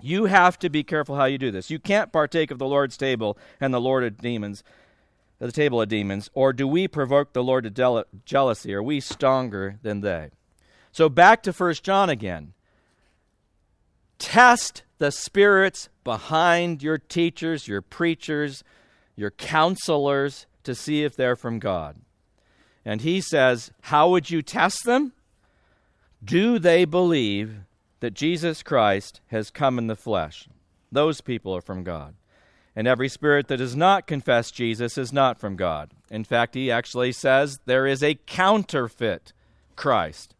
You 0.00 0.26
have 0.26 0.58
to 0.58 0.68
be 0.68 0.82
careful 0.82 1.16
how 1.16 1.24
you 1.24 1.38
do 1.38 1.50
this. 1.50 1.70
You 1.70 1.78
can't 1.78 2.12
partake 2.12 2.50
of 2.50 2.58
the 2.58 2.66
Lord's 2.66 2.96
table 2.96 3.38
and 3.60 3.72
the 3.72 3.80
Lord 3.80 4.04
of 4.04 4.18
demons, 4.18 4.62
the 5.38 5.52
table 5.52 5.80
of 5.80 5.88
demons, 5.88 6.28
or 6.34 6.52
do 6.52 6.66
we 6.66 6.88
provoke 6.88 7.32
the 7.32 7.42
Lord 7.42 7.64
to 7.64 8.04
jealousy? 8.24 8.74
Are 8.74 8.82
we 8.82 9.00
stronger 9.00 9.78
than 9.82 10.00
they? 10.00 10.30
So 10.92 11.08
back 11.08 11.42
to 11.44 11.52
1 11.52 11.74
John 11.82 12.10
again. 12.10 12.52
Test 14.18 14.82
the 14.98 15.10
spirits 15.10 15.88
behind 16.04 16.82
your 16.82 16.98
teachers, 16.98 17.66
your 17.66 17.82
preachers, 17.82 18.62
your 19.16 19.30
counselors 19.30 20.46
to 20.64 20.74
see 20.74 21.02
if 21.02 21.16
they're 21.16 21.34
from 21.34 21.58
God. 21.58 21.96
And 22.84 23.00
he 23.00 23.20
says, 23.20 23.72
How 23.82 24.08
would 24.10 24.30
you 24.30 24.42
test 24.42 24.84
them? 24.84 25.12
Do 26.22 26.58
they 26.58 26.84
believe 26.84 27.60
that 28.00 28.14
Jesus 28.14 28.62
Christ 28.62 29.20
has 29.28 29.50
come 29.50 29.78
in 29.78 29.86
the 29.86 29.96
flesh? 29.96 30.48
Those 30.92 31.20
people 31.20 31.56
are 31.56 31.62
from 31.62 31.82
God. 31.82 32.14
And 32.76 32.86
every 32.86 33.08
spirit 33.08 33.48
that 33.48 33.56
does 33.58 33.76
not 33.76 34.06
confess 34.06 34.50
Jesus 34.50 34.96
is 34.96 35.12
not 35.12 35.38
from 35.38 35.56
God. 35.56 35.90
In 36.10 36.24
fact, 36.24 36.54
he 36.54 36.70
actually 36.70 37.12
says 37.12 37.58
there 37.64 37.86
is 37.86 38.02
a 38.02 38.14
counterfeit 38.26 39.32
Christ 39.74 40.34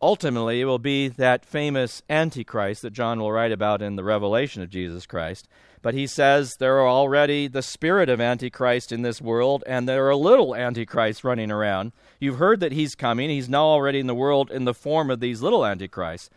ultimately 0.00 0.60
it 0.60 0.64
will 0.64 0.78
be 0.78 1.08
that 1.08 1.44
famous 1.44 2.02
Antichrist 2.08 2.82
that 2.82 2.92
John 2.92 3.20
will 3.20 3.32
write 3.32 3.52
about 3.52 3.82
in 3.82 3.96
the 3.96 4.04
revelation 4.04 4.62
of 4.62 4.70
Jesus 4.70 5.06
Christ. 5.06 5.48
But 5.82 5.94
he 5.94 6.06
says 6.06 6.56
there 6.56 6.78
are 6.78 6.88
already 6.88 7.46
the 7.46 7.62
spirit 7.62 8.08
of 8.08 8.20
Antichrist 8.20 8.90
in 8.90 9.02
this 9.02 9.20
world, 9.20 9.62
and 9.66 9.88
there 9.88 10.08
are 10.08 10.14
little 10.14 10.54
Antichrists 10.54 11.24
running 11.24 11.50
around. 11.50 11.92
You've 12.20 12.38
heard 12.38 12.60
that 12.60 12.72
he's 12.72 12.94
coming. 12.94 13.30
He's 13.30 13.48
now 13.48 13.64
already 13.64 14.00
in 14.00 14.06
the 14.06 14.14
world 14.14 14.50
in 14.50 14.64
the 14.64 14.74
form 14.74 15.10
of 15.10 15.20
these 15.20 15.40
little 15.40 15.64
Antichrists. 15.64 16.30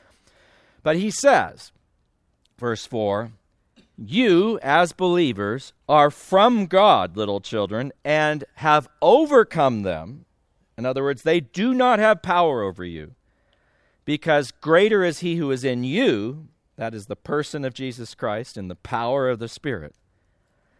But 0.83 0.97
he 0.97 1.11
says, 1.11 1.71
verse 2.57 2.85
4, 2.85 3.31
you, 3.97 4.59
as 4.63 4.93
believers, 4.93 5.73
are 5.87 6.09
from 6.09 6.65
God, 6.65 7.17
little 7.17 7.39
children, 7.39 7.91
and 8.03 8.43
have 8.55 8.87
overcome 9.01 9.83
them. 9.83 10.25
In 10.77 10.85
other 10.85 11.03
words, 11.03 11.21
they 11.21 11.39
do 11.39 11.73
not 11.73 11.99
have 11.99 12.23
power 12.23 12.63
over 12.63 12.83
you 12.83 13.13
because 14.11 14.51
greater 14.51 15.05
is 15.05 15.19
he 15.19 15.37
who 15.37 15.49
is 15.51 15.63
in 15.63 15.85
you, 15.85 16.49
that 16.75 16.93
is 16.93 17.05
the 17.05 17.15
person 17.15 17.63
of 17.63 17.73
Jesus 17.73 18.13
Christ 18.13 18.57
and 18.57 18.69
the 18.69 18.75
power 18.75 19.29
of 19.29 19.39
the 19.39 19.47
Spirit, 19.47 19.95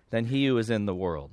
than 0.09 0.25
he 0.25 0.47
who 0.47 0.57
is 0.57 0.69
in 0.69 0.85
the 0.85 0.93
world. 0.93 1.31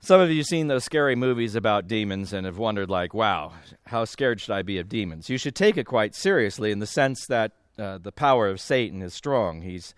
Some 0.00 0.20
of 0.20 0.28
you 0.28 0.38
have 0.38 0.46
seen 0.46 0.66
those 0.66 0.82
scary 0.82 1.14
movies 1.14 1.54
about 1.54 1.86
demons 1.86 2.32
and 2.32 2.46
have 2.46 2.58
wondered, 2.58 2.90
like, 2.90 3.14
wow, 3.14 3.52
how 3.86 4.04
scared 4.04 4.40
should 4.40 4.50
I 4.50 4.62
be 4.62 4.76
of 4.78 4.88
demons? 4.88 5.30
You 5.30 5.38
should 5.38 5.54
take 5.54 5.76
it 5.76 5.86
quite 5.86 6.16
seriously 6.16 6.72
in 6.72 6.80
the 6.80 6.86
sense 6.88 7.24
that 7.28 7.52
uh, 7.78 7.98
the 7.98 8.10
power 8.10 8.48
of 8.48 8.60
Satan 8.60 9.02
is 9.02 9.14
strong. 9.14 9.62
He's 9.62 9.94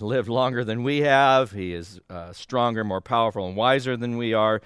lived 0.00 0.30
longer 0.30 0.64
than 0.64 0.84
we 0.84 1.02
have, 1.02 1.52
he 1.52 1.74
is 1.74 2.00
uh, 2.08 2.32
stronger, 2.32 2.82
more 2.82 3.02
powerful, 3.02 3.46
and 3.46 3.56
wiser 3.56 3.94
than 3.94 4.16
we 4.16 4.32
are. 4.32 4.62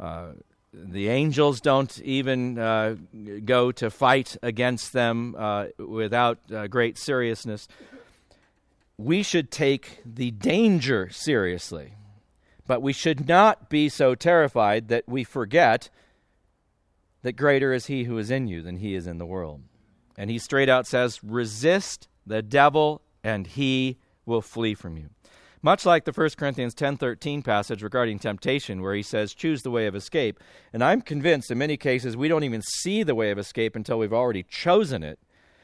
Uh, 0.00 0.32
the 0.72 1.08
angels 1.08 1.60
don't 1.60 2.00
even 2.00 2.58
uh, 2.58 2.96
go 3.44 3.72
to 3.72 3.90
fight 3.90 4.36
against 4.42 4.92
them 4.92 5.34
uh, 5.38 5.66
without 5.78 6.38
uh, 6.52 6.66
great 6.66 6.96
seriousness. 6.96 7.68
We 8.96 9.22
should 9.22 9.50
take 9.50 10.00
the 10.04 10.30
danger 10.30 11.10
seriously, 11.10 11.94
but 12.66 12.80
we 12.80 12.92
should 12.92 13.28
not 13.28 13.68
be 13.68 13.88
so 13.88 14.14
terrified 14.14 14.88
that 14.88 15.04
we 15.06 15.24
forget 15.24 15.90
that 17.22 17.32
greater 17.32 17.72
is 17.72 17.86
he 17.86 18.04
who 18.04 18.18
is 18.18 18.30
in 18.30 18.48
you 18.48 18.62
than 18.62 18.76
he 18.76 18.94
is 18.94 19.06
in 19.06 19.18
the 19.18 19.26
world. 19.26 19.60
And 20.16 20.30
he 20.30 20.38
straight 20.38 20.68
out 20.68 20.86
says, 20.86 21.22
resist 21.22 22.08
the 22.26 22.42
devil 22.42 23.02
and 23.24 23.46
he 23.46 23.98
will 24.24 24.42
flee 24.42 24.74
from 24.74 24.96
you. 24.96 25.10
Much 25.64 25.86
like 25.86 26.04
the 26.04 26.12
1 26.12 26.30
Corinthians 26.36 26.74
10:13 26.74 27.42
passage 27.42 27.82
regarding 27.82 28.18
temptation 28.18 28.82
where 28.82 28.94
he 28.94 29.02
says 29.02 29.32
choose 29.32 29.62
the 29.62 29.70
way 29.70 29.86
of 29.86 29.94
escape. 29.94 30.40
And 30.72 30.82
I'm 30.82 31.00
convinced 31.00 31.52
in 31.52 31.58
many 31.58 31.76
cases 31.76 32.16
we 32.16 32.26
don't 32.26 32.42
even 32.42 32.62
see 32.62 33.04
the 33.04 33.14
way 33.14 33.30
of 33.30 33.38
escape 33.38 33.76
until 33.76 33.98
we've 33.98 34.12
already 34.12 34.42
chosen 34.42 35.04
it. 35.04 35.20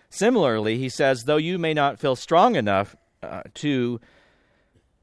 Similarly, 0.08 0.78
he 0.78 0.88
says 0.88 1.24
though 1.24 1.36
you 1.36 1.58
may 1.58 1.74
not 1.74 1.98
feel 1.98 2.14
strong 2.14 2.54
enough 2.54 2.94
uh, 3.22 3.42
to 3.54 4.00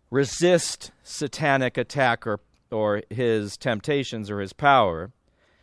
resist 0.09 0.91
satanic 1.03 1.77
attack 1.77 2.25
or 2.25 2.39
or 2.71 3.03
his 3.09 3.57
temptations 3.57 4.31
or 4.31 4.39
his 4.39 4.53
power, 4.53 5.11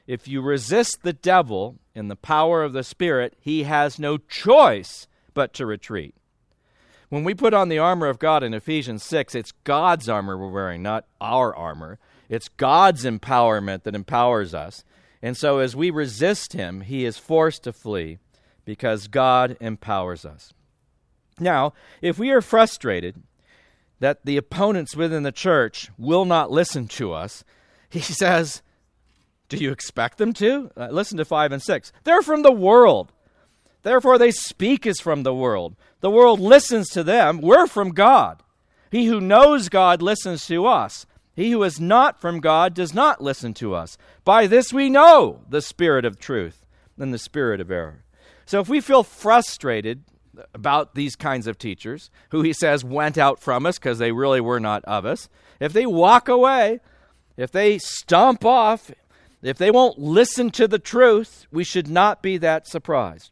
if 0.07 0.29
you 0.29 0.41
resist 0.41 1.03
the 1.03 1.13
devil 1.13 1.79
in 1.95 2.09
the 2.09 2.17
power 2.17 2.63
of 2.63 2.73
the 2.73 2.85
Spirit, 2.85 3.35
he 3.41 3.63
has 3.65 3.99
no 3.99 4.19
choice 4.19 5.09
but 5.35 5.53
to 5.55 5.67
retreat. 5.67 6.15
When 7.13 7.25
we 7.25 7.35
put 7.35 7.53
on 7.53 7.69
the 7.69 7.79
armor 7.79 8.07
of 8.07 8.19
God 8.19 8.43
in 8.43 8.55
Ephesians 8.55 9.05
6, 9.05 9.35
it's 9.35 9.53
God's 9.65 10.09
armor 10.09 10.39
we're 10.39 10.49
wearing, 10.49 10.83
not 10.83 11.05
our 11.21 11.55
armor. 11.55 11.99
It's 12.31 12.49
God's 12.49 13.05
empowerment 13.05 13.83
that 13.83 13.95
empowers 13.95 14.55
us. 14.55 14.83
And 15.21 15.37
so 15.37 15.59
as 15.59 15.77
we 15.77 15.91
resist 15.91 16.55
him, 16.55 16.81
he 16.81 17.05
is 17.05 17.19
forced 17.19 17.65
to 17.65 17.73
flee 17.75 18.17
because 18.65 19.09
God 19.09 19.59
empowers 19.61 20.25
us. 20.25 20.55
Now, 21.39 21.75
if 22.01 22.19
we 22.19 22.31
are 22.31 22.41
frustrated 22.41 23.23
that 24.01 24.25
the 24.25 24.39
opponents 24.39 24.97
within 24.97 25.23
the 25.23 25.33
church 25.33 25.91
will 25.99 26.25
not 26.25 26.51
listen 26.51 26.89
to 26.89 27.13
us, 27.13 27.45
he 27.91 28.01
says, 28.01 28.63
Do 29.51 29.59
you 29.59 29.71
expect 29.71 30.17
them 30.17 30.33
to? 30.33 30.71
Uh, 30.75 30.89
listen 30.91 31.19
to 31.19 31.27
5 31.27 31.53
and 31.53 31.63
6. 31.63 31.93
They're 32.05 32.23
from 32.23 32.41
the 32.41 32.51
world. 32.51 33.13
Therefore, 33.83 34.19
they 34.19 34.31
speak 34.31 34.87
as 34.87 35.01
from 35.01 35.23
the 35.23 35.35
world. 35.35 35.77
The 36.01 36.11
world 36.11 36.41
listens 36.41 36.89
to 36.91 37.03
them. 37.03 37.41
We're 37.41 37.67
from 37.67 37.91
God. 37.91 38.43
He 38.91 39.07
who 39.07 39.21
knows 39.21 39.69
God 39.69 40.03
listens 40.03 40.47
to 40.47 40.67
us. 40.67 41.07
He 41.35 41.51
who 41.51 41.63
is 41.63 41.81
not 41.81 42.21
from 42.21 42.41
God 42.41 42.75
does 42.75 42.93
not 42.93 43.23
listen 43.23 43.55
to 43.55 43.75
us. 43.75 43.97
By 44.25 44.47
this 44.47 44.73
we 44.73 44.91
know 44.91 45.41
the 45.49 45.63
spirit 45.63 46.05
of 46.05 46.19
truth 46.19 46.67
and 46.99 47.13
the 47.13 47.19
spirit 47.19 47.61
of 47.61 47.71
error. 47.71 48.05
So 48.45 48.61
if 48.61 48.69
we 48.69 48.81
feel 48.81 49.03
frustrated 49.03 50.05
about 50.55 50.95
these 50.95 51.17
kinds 51.17 51.47
of 51.47 51.59
teachers, 51.59 52.11
who 52.31 52.43
he 52.43 52.53
says 52.53 52.85
went 52.85 53.17
out 53.17 53.41
from 53.41 53.67
us 53.67 53.79
because 53.79 53.99
they 53.99 54.13
really 54.13 54.41
were 54.41 54.61
not 54.61 54.85
of 54.85 55.07
us, 55.07 55.29
if 55.59 55.73
they 55.73 55.87
walk 55.87 56.29
away, 56.29 56.81
if 57.37 57.51
they 57.51 57.79
stomp 57.79 58.45
off 58.45 58.91
If 59.43 59.59
they 59.59 59.73
won't 59.73 59.99
listen 59.99 60.51
to 60.53 60.69
the 60.69 60.79
truth, 60.79 61.47
we 61.51 61.65
should 61.65 61.89
not 61.89 62.23
be 62.23 62.39
that 62.39 62.69
surprised. 62.69 63.32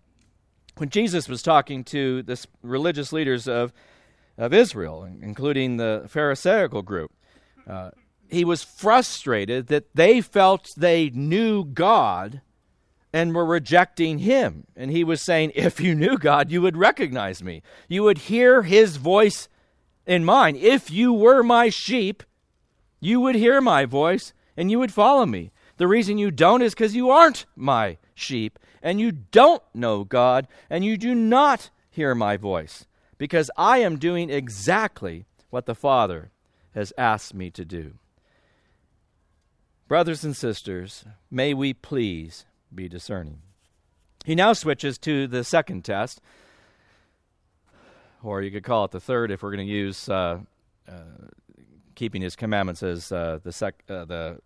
When 0.81 0.89
Jesus 0.89 1.29
was 1.29 1.43
talking 1.43 1.85
to 1.85 2.23
the 2.23 2.43
religious 2.63 3.13
leaders 3.13 3.47
of, 3.47 3.75
of 4.39 4.55
Israel, 4.55 5.07
including 5.21 5.77
the 5.77 6.07
Pharisaical 6.09 6.81
group, 6.81 7.13
uh, 7.69 7.91
he 8.31 8.47
was 8.47 8.63
frustrated 8.63 9.67
that 9.67 9.95
they 9.95 10.23
felt 10.23 10.71
they 10.79 11.11
knew 11.11 11.67
God 11.67 12.41
and 13.13 13.35
were 13.35 13.45
rejecting 13.45 14.21
him. 14.21 14.69
And 14.75 14.91
he 14.91 15.05
was 15.05 15.21
saying, 15.21 15.53
If 15.55 15.81
you 15.81 15.95
knew 15.95 16.17
God, 16.17 16.51
you 16.51 16.63
would 16.63 16.79
recognize 16.79 17.43
me. 17.43 17.61
You 17.87 18.05
would 18.05 18.17
hear 18.17 18.63
his 18.63 18.97
voice 18.97 19.51
in 20.07 20.25
mine. 20.25 20.57
If 20.57 20.91
you 20.91 21.13
were 21.13 21.43
my 21.43 21.69
sheep, 21.69 22.23
you 23.01 23.21
would 23.21 23.35
hear 23.35 23.61
my 23.61 23.85
voice 23.85 24.33
and 24.57 24.71
you 24.71 24.79
would 24.79 24.95
follow 24.95 25.27
me. 25.27 25.53
The 25.77 25.87
reason 25.87 26.17
you 26.17 26.31
don't 26.31 26.63
is 26.63 26.73
because 26.73 26.97
you 26.97 27.11
aren't 27.11 27.45
my 27.55 27.99
sheep 28.15 28.59
and 28.83 29.01
you 29.01 29.13
don't 29.13 29.63
know 29.75 30.05
God 30.05 30.49
and 30.69 30.85
you 30.85 30.97
do 30.97 31.15
not 31.15 31.71
hear 31.91 32.15
my 32.15 32.37
voice 32.37 32.87
because 33.19 33.51
I 33.57 33.79
am 33.79 33.99
doing 33.99 34.31
exactly 34.31 35.27
what 35.51 35.67
the 35.67 35.75
Father 35.75 36.31
has 36.75 36.93
asked 36.97 37.35
me 37.35 37.51
to 37.51 37.65
do. 37.65 37.95
Brothers 39.89 40.25
and 40.25 40.37
sisters, 40.37 41.05
may 41.31 41.53
we 41.53 41.75
please 41.75 42.47
be 42.73 42.89
discerning. 42.89 43.41
He 44.25 44.35
now 44.35 44.53
switches 44.53 44.99
to 44.99 45.27
the 45.27 45.43
second 45.43 45.85
test, 45.85 46.21
or 48.23 48.43
you 48.43 48.51
could 48.51 48.63
call 48.63 48.85
it 48.85 48.93
the 48.93 49.01
third 49.01 49.31
if 49.31 49.43
we're 49.43 49.55
going 49.55 49.67
to 49.67 49.73
use 49.73 50.09
uh, 50.09 50.39
uh, 50.89 50.93
keeping 51.95 52.23
his 52.23 52.37
commandments 52.37 52.83
as 52.83 53.11
uh, 53.11 53.41
the, 53.43 53.53
sec- 53.53 53.83
uh, 53.89 54.05
the, 54.05 54.39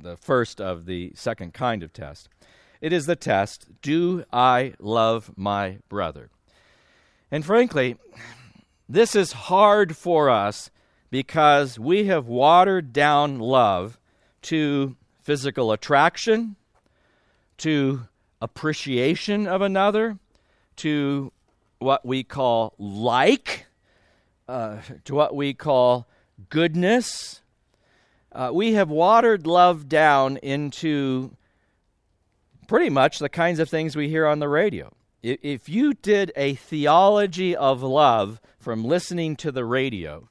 the 0.00 0.16
first 0.16 0.60
of 0.60 0.86
the 0.86 1.12
second 1.14 1.52
kind 1.52 1.82
of 1.82 1.92
test. 1.92 2.28
It 2.80 2.92
is 2.92 3.06
the 3.06 3.16
test 3.16 3.66
Do 3.82 4.24
I 4.32 4.74
love 4.78 5.32
my 5.36 5.78
brother? 5.88 6.30
And 7.30 7.44
frankly, 7.44 7.96
this 8.88 9.16
is 9.16 9.32
hard 9.32 9.96
for 9.96 10.30
us 10.30 10.70
because 11.10 11.78
we 11.78 12.06
have 12.06 12.28
watered 12.28 12.92
down 12.92 13.38
love 13.38 13.98
to 14.42 14.96
physical 15.22 15.72
attraction, 15.72 16.56
to 17.58 18.02
appreciation 18.40 19.46
of 19.46 19.60
another, 19.60 20.18
to 20.76 21.32
what 21.78 22.04
we 22.06 22.22
call 22.22 22.74
like, 22.78 23.66
uh, 24.48 24.78
to 25.04 25.14
what 25.14 25.34
we 25.34 25.52
call 25.52 26.06
goodness. 26.48 27.40
Uh, 28.30 28.50
we 28.52 28.74
have 28.74 28.90
watered 28.90 29.46
love 29.46 29.88
down 29.88 30.36
into 30.38 31.35
pretty 32.66 32.90
much 32.90 33.18
the 33.18 33.28
kinds 33.28 33.58
of 33.58 33.68
things 33.68 33.96
we 33.96 34.08
hear 34.08 34.26
on 34.26 34.38
the 34.38 34.48
radio. 34.48 34.92
If 35.22 35.68
you 35.68 35.94
did 35.94 36.32
a 36.36 36.54
theology 36.54 37.56
of 37.56 37.82
love 37.82 38.40
from 38.58 38.84
listening 38.84 39.36
to 39.36 39.50
the 39.50 39.64
radio, 39.64 40.28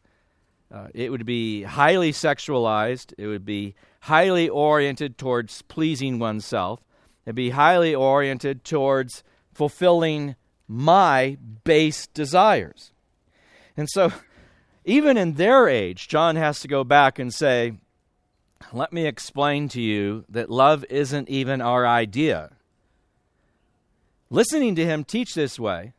uh, 0.73 0.87
it 0.93 1.11
would 1.11 1.25
be 1.25 1.63
highly 1.63 2.11
sexualized. 2.11 3.13
It 3.17 3.27
would 3.27 3.45
be 3.45 3.75
highly 4.01 4.47
oriented 4.47 5.17
towards 5.17 5.61
pleasing 5.63 6.19
oneself. 6.19 6.81
It'd 7.25 7.35
be 7.35 7.51
highly 7.51 7.95
oriented 7.95 8.63
towards 8.63 9.23
fulfilling 9.53 10.35
my 10.67 11.37
base 11.63 12.07
desires. 12.07 12.91
And 13.75 13.89
so, 13.89 14.11
even 14.85 15.17
in 15.17 15.33
their 15.33 15.67
age, 15.67 16.07
John 16.07 16.35
has 16.35 16.59
to 16.61 16.67
go 16.67 16.83
back 16.83 17.19
and 17.19 17.33
say, 17.33 17.73
Let 18.73 18.91
me 18.91 19.05
explain 19.05 19.69
to 19.69 19.81
you 19.81 20.25
that 20.29 20.49
love 20.49 20.85
isn't 20.89 21.29
even 21.29 21.61
our 21.61 21.85
idea. 21.85 22.51
Listening 24.29 24.75
to 24.75 24.85
him 24.85 25.03
teach 25.03 25.33
this 25.33 25.59
way, 25.59 25.93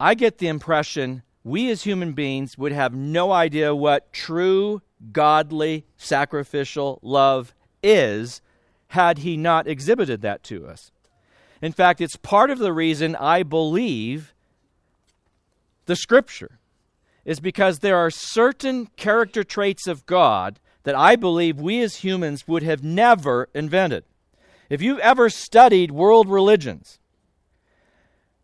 I 0.00 0.14
get 0.14 0.38
the 0.38 0.48
impression 0.48 1.22
we 1.44 1.70
as 1.70 1.84
human 1.84 2.12
beings 2.12 2.58
would 2.58 2.72
have 2.72 2.94
no 2.94 3.32
idea 3.32 3.74
what 3.74 4.12
true 4.12 4.82
godly, 5.12 5.84
sacrificial 5.96 6.98
love 7.02 7.54
is 7.82 8.42
had 8.88 9.18
he 9.18 9.36
not 9.36 9.66
exhibited 9.68 10.22
that 10.22 10.42
to 10.44 10.66
us. 10.66 10.90
In 11.62 11.72
fact, 11.72 12.00
it's 12.00 12.16
part 12.16 12.50
of 12.50 12.58
the 12.58 12.72
reason 12.72 13.16
I 13.16 13.42
believe 13.42 14.34
the 15.88 15.96
Scripture, 15.96 16.58
is 17.24 17.40
because 17.40 17.78
there 17.78 17.96
are 17.96 18.10
certain 18.10 18.86
character 18.96 19.42
traits 19.42 19.86
of 19.88 20.06
God 20.06 20.60
that 20.84 20.94
I 20.94 21.16
believe 21.16 21.60
we 21.60 21.80
as 21.82 21.96
humans 21.96 22.46
would 22.48 22.62
have 22.62 22.82
never 22.82 23.48
invented. 23.54 24.04
If 24.70 24.82
you've 24.82 25.00
ever 25.00 25.30
studied 25.30 25.90
world 25.90 26.28
religions, 26.28 26.98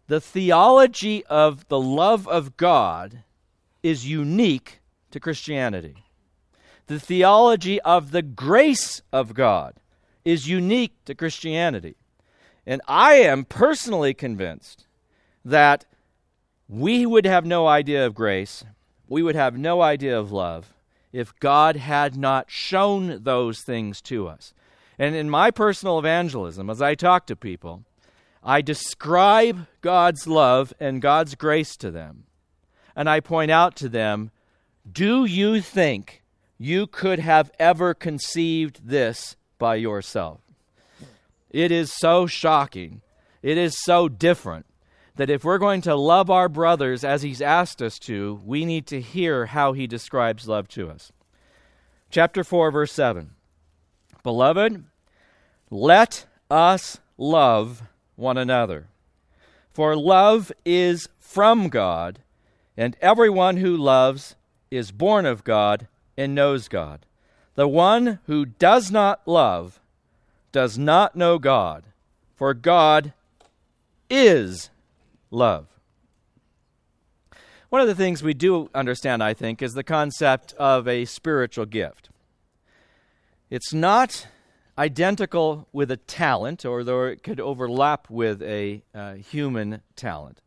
the 0.07 0.21
theology 0.21 1.25
of 1.27 1.69
the 1.69 1.81
love 1.81 2.29
of 2.29 2.57
God 2.57 3.23
is 3.83 4.09
unique 4.09 4.81
to 5.11 5.21
Christianity 5.21 6.05
the 6.87 7.01
theology 7.01 7.81
of 7.81 8.11
the 8.11 8.23
grace 8.23 9.03
of 9.13 9.35
God 9.35 9.75
is 10.25 10.49
unique 10.49 10.93
to 11.07 11.15
Christianity. 11.15 11.97
And 12.67 12.81
I 12.87 13.15
am 13.15 13.45
personally 13.45 14.15
convinced 14.15 14.87
that 15.45 15.85
we 16.69 17.05
would 17.07 17.27
have 17.27 17.45
no 17.45 17.67
idea 17.67 18.07
of 18.07 18.15
grace, 18.15 18.65
we 19.09 19.23
would 19.23 19.35
have 19.35 19.57
no 19.57 19.83
idea 19.83 20.19
of 20.19 20.33
love 20.33 20.74
if 21.15 21.35
God 21.39 21.77
had 21.77 22.17
not 22.17 22.51
shown 22.51 23.23
those 23.23 23.63
things 23.63 24.03
to 24.03 24.29
us. 24.29 24.53
And 24.99 25.15
in 25.15 25.31
my 25.31 25.51
personal 25.51 25.99
evangelism, 25.99 26.69
as 26.69 26.83
I 26.83 26.95
talk 26.95 27.27
to 27.27 27.37
people, 27.37 27.85
I 28.43 28.61
describe 28.61 29.67
God's 29.81 30.27
love 30.27 30.75
and 30.79 31.01
God's 31.01 31.35
grace 31.35 31.77
to 31.79 31.91
them. 31.91 32.25
And 32.95 33.09
I 33.09 33.21
point 33.21 33.51
out 33.51 33.75
to 33.77 33.89
them, 33.89 34.31
do 34.91 35.25
you 35.25 35.63
think 35.63 36.23
you 36.59 36.87
could 36.87 37.19
have 37.19 37.51
ever 37.59 37.95
conceived 37.95 38.89
this 38.89 39.37
by 39.59 39.77
yourself. 39.77 40.41
It 41.51 41.71
is 41.71 41.93
so 41.97 42.27
shocking. 42.27 43.03
It 43.43 43.59
is 43.59 43.83
so 43.83 44.09
different 44.09 44.67
that 45.17 45.31
if 45.31 45.45
we're 45.45 45.59
going 45.59 45.81
to 45.83 45.95
love 45.95 46.31
our 46.31 46.49
brothers 46.49 47.05
as 47.05 47.23
he's 47.23 47.41
asked 47.41 47.81
us 47.81 47.99
to, 48.01 48.41
we 48.45 48.65
need 48.65 48.87
to 48.89 49.01
hear 49.01 49.47
how 49.47 49.73
he 49.73 49.87
describes 49.87 50.49
love 50.49 50.69
to 50.69 50.91
us. 50.91 51.13
Chapter 52.11 52.43
4, 52.43 52.71
verse 52.71 52.93
7. 52.93 53.31
Beloved, 54.23 54.85
let 55.71 56.27
us 56.51 56.99
love 57.17 57.83
one 58.17 58.37
another. 58.37 58.89
For 59.73 59.97
love 59.97 60.53
is 60.65 61.09
from 61.19 61.69
God, 61.69 62.21
and 62.77 62.97
everyone 63.01 63.59
who 63.59 63.77
loves 63.77 64.37
is 64.71 64.93
born 64.93 65.27
of 65.27 65.45
God 65.45 65.89
and 66.17 66.35
knows 66.35 66.69
God. 66.69 67.07
The 67.55 67.69
one 67.69 68.19
who 68.27 68.47
does 68.47 68.91
not 68.91 69.21
love 69.27 69.81
does 70.53 70.79
not 70.79 71.17
know 71.17 71.39
God, 71.39 71.85
for 72.37 72.55
God 72.55 73.13
is 74.09 74.71
love. 75.35 75.67
One 77.69 77.81
of 77.81 77.89
the 77.89 77.95
things 77.95 78.23
we 78.23 78.35
do 78.35 78.71
understand, 78.75 79.23
I 79.23 79.35
think, 79.35 79.61
is 79.61 79.73
the 79.73 79.83
concept 79.83 80.53
of 80.55 80.87
a 80.87 81.05
spiritual 81.05 81.67
gift. 81.67 82.11
It's 83.51 83.75
not 83.75 84.29
identical 84.79 85.67
with 85.73 85.91
a 85.91 85.97
talent, 85.97 86.65
or 86.65 87.09
it 87.09 87.23
could 87.23 87.41
overlap 87.41 88.09
with 88.09 88.43
a 88.43 88.83
uh, 88.95 89.15
human 89.15 89.81
talent. 89.97 90.41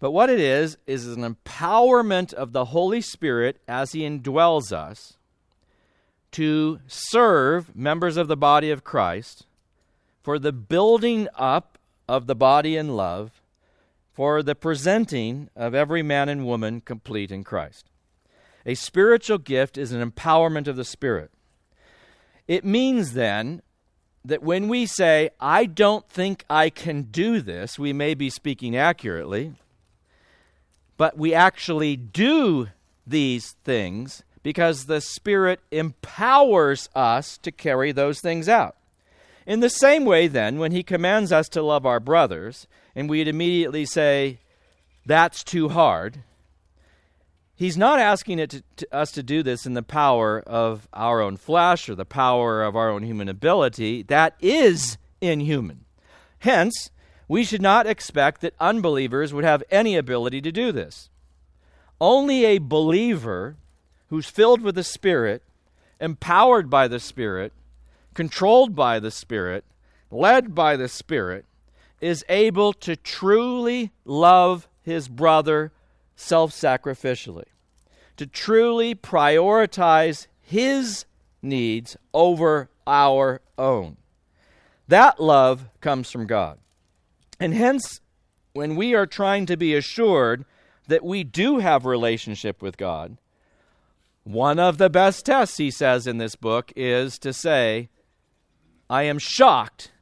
But 0.00 0.12
what 0.12 0.30
it 0.30 0.38
is, 0.38 0.78
is 0.86 1.08
an 1.08 1.22
empowerment 1.22 2.32
of 2.32 2.52
the 2.52 2.66
Holy 2.66 3.00
Spirit 3.00 3.60
as 3.66 3.92
He 3.92 4.02
indwells 4.02 4.72
us 4.72 5.14
to 6.32 6.78
serve 6.86 7.74
members 7.74 8.16
of 8.16 8.28
the 8.28 8.36
body 8.36 8.70
of 8.70 8.84
Christ 8.84 9.46
for 10.22 10.38
the 10.38 10.52
building 10.52 11.26
up 11.34 11.78
of 12.08 12.26
the 12.26 12.36
body 12.36 12.76
in 12.76 12.96
love, 12.96 13.40
for 14.18 14.42
the 14.42 14.56
presenting 14.56 15.48
of 15.54 15.74
every 15.74 16.02
man 16.02 16.28
and 16.28 16.44
woman 16.44 16.80
complete 16.80 17.30
in 17.30 17.44
Christ. 17.44 17.88
A 18.66 18.74
spiritual 18.74 19.38
gift 19.38 19.78
is 19.78 19.92
an 19.92 20.10
empowerment 20.10 20.66
of 20.66 20.74
the 20.74 20.84
Spirit. 20.84 21.30
It 22.46 22.64
means 22.64 23.12
then 23.12 23.62
that 24.24 24.42
when 24.42 24.66
we 24.68 24.86
say, 24.86 25.30
I 25.40 25.66
don't 25.66 26.08
think 26.08 26.44
I 26.50 26.68
can 26.68 27.02
do 27.02 27.40
this, 27.40 27.78
we 27.78 27.92
may 27.92 28.14
be 28.14 28.28
speaking 28.28 28.76
accurately 28.76 29.54
but 30.98 31.16
we 31.16 31.32
actually 31.32 31.96
do 31.96 32.68
these 33.06 33.52
things 33.64 34.22
because 34.42 34.84
the 34.84 35.00
Spirit 35.00 35.60
empowers 35.70 36.90
us 36.94 37.38
to 37.38 37.50
carry 37.50 37.92
those 37.92 38.20
things 38.20 38.48
out. 38.48 38.76
In 39.48 39.60
the 39.60 39.70
same 39.70 40.04
way, 40.04 40.26
then, 40.28 40.58
when 40.58 40.72
He 40.72 40.82
commands 40.82 41.32
us 41.32 41.48
to 41.48 41.62
love 41.62 41.86
our 41.86 42.00
brothers, 42.00 42.66
and 42.94 43.08
we'd 43.08 43.28
immediately 43.28 43.86
say, 43.86 44.40
that's 45.06 45.42
too 45.42 45.70
hard, 45.70 46.22
He's 47.56 47.78
not 47.78 47.98
asking 47.98 48.46
to, 48.46 48.62
to 48.76 48.94
us 48.94 49.10
to 49.12 49.22
do 49.22 49.42
this 49.42 49.64
in 49.64 49.72
the 49.72 49.82
power 49.82 50.40
of 50.40 50.86
our 50.92 51.22
own 51.22 51.38
flesh 51.38 51.88
or 51.88 51.94
the 51.94 52.04
power 52.04 52.62
of 52.62 52.76
our 52.76 52.90
own 52.90 53.02
human 53.02 53.30
ability. 53.30 54.02
That 54.02 54.34
is 54.38 54.98
inhuman. 55.22 55.86
Hence, 56.40 56.90
we 57.26 57.42
should 57.42 57.62
not 57.62 57.86
expect 57.86 58.42
that 58.42 58.54
unbelievers 58.60 59.32
would 59.32 59.44
have 59.44 59.64
any 59.70 59.96
ability 59.96 60.42
to 60.42 60.52
do 60.52 60.72
this. 60.72 61.08
Only 62.00 62.44
a 62.44 62.58
believer 62.58 63.56
who's 64.08 64.28
filled 64.28 64.60
with 64.60 64.74
the 64.74 64.84
Spirit, 64.84 65.42
empowered 65.98 66.68
by 66.68 66.86
the 66.86 67.00
Spirit, 67.00 67.54
controlled 68.18 68.74
by 68.74 68.98
the 68.98 69.12
Spirit, 69.12 69.64
led 70.10 70.52
by 70.52 70.74
the 70.74 70.88
Spirit, 70.88 71.44
is 72.00 72.24
able 72.28 72.72
to 72.72 72.96
truly 72.96 73.92
love 74.04 74.66
his 74.82 75.06
brother 75.06 75.70
self 76.16 76.50
sacrificially, 76.50 77.44
to 78.16 78.26
truly 78.26 78.92
prioritize 78.92 80.26
his 80.40 81.04
needs 81.42 81.96
over 82.12 82.68
our 82.88 83.40
own. 83.56 83.96
That 84.88 85.20
love 85.20 85.68
comes 85.80 86.10
from 86.10 86.26
God. 86.26 86.58
And 87.38 87.54
hence, 87.54 88.00
when 88.52 88.74
we 88.74 88.96
are 88.96 89.06
trying 89.06 89.46
to 89.46 89.56
be 89.56 89.76
assured 89.76 90.44
that 90.88 91.04
we 91.04 91.22
do 91.22 91.60
have 91.60 91.86
relationship 91.86 92.62
with 92.62 92.76
God, 92.76 93.16
one 94.24 94.58
of 94.58 94.78
the 94.78 94.90
best 94.90 95.24
tests, 95.24 95.58
he 95.58 95.70
says 95.70 96.08
in 96.08 96.18
this 96.18 96.34
book, 96.34 96.72
is 96.74 97.16
to 97.20 97.32
say, 97.32 97.90
I 98.90 99.02
am 99.02 99.18
shocked 99.18 99.92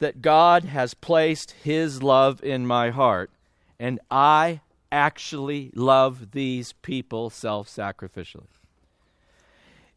that 0.00 0.20
God 0.20 0.64
has 0.64 0.94
placed 0.94 1.52
his 1.62 2.02
love 2.02 2.42
in 2.42 2.66
my 2.66 2.90
heart, 2.90 3.30
and 3.78 4.00
I 4.10 4.60
actually 4.92 5.70
love 5.74 6.32
these 6.32 6.72
people 6.72 7.30
self 7.30 7.68
sacrificially. 7.68 8.46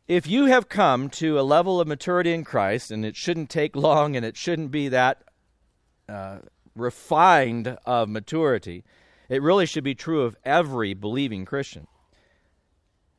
If 0.07 0.25
you 0.25 0.45
have 0.45 0.69
come 0.69 1.09
to 1.11 1.37
a 1.37 1.41
level 1.41 1.81
of 1.81 1.87
maturity 1.87 2.33
in 2.33 2.45
Christ, 2.45 2.91
and 2.91 3.05
it 3.05 3.17
shouldn't 3.17 3.49
take 3.49 3.75
long 3.75 4.15
and 4.15 4.25
it 4.25 4.37
shouldn't 4.37 4.71
be 4.71 4.87
that 4.87 5.23
uh, 6.07 6.37
refined 6.73 7.77
of 7.85 8.07
maturity, 8.07 8.85
it 9.27 9.41
really 9.41 9.65
should 9.65 9.83
be 9.83 9.95
true 9.95 10.21
of 10.21 10.37
every 10.45 10.93
believing 10.93 11.43
Christian. 11.43 11.87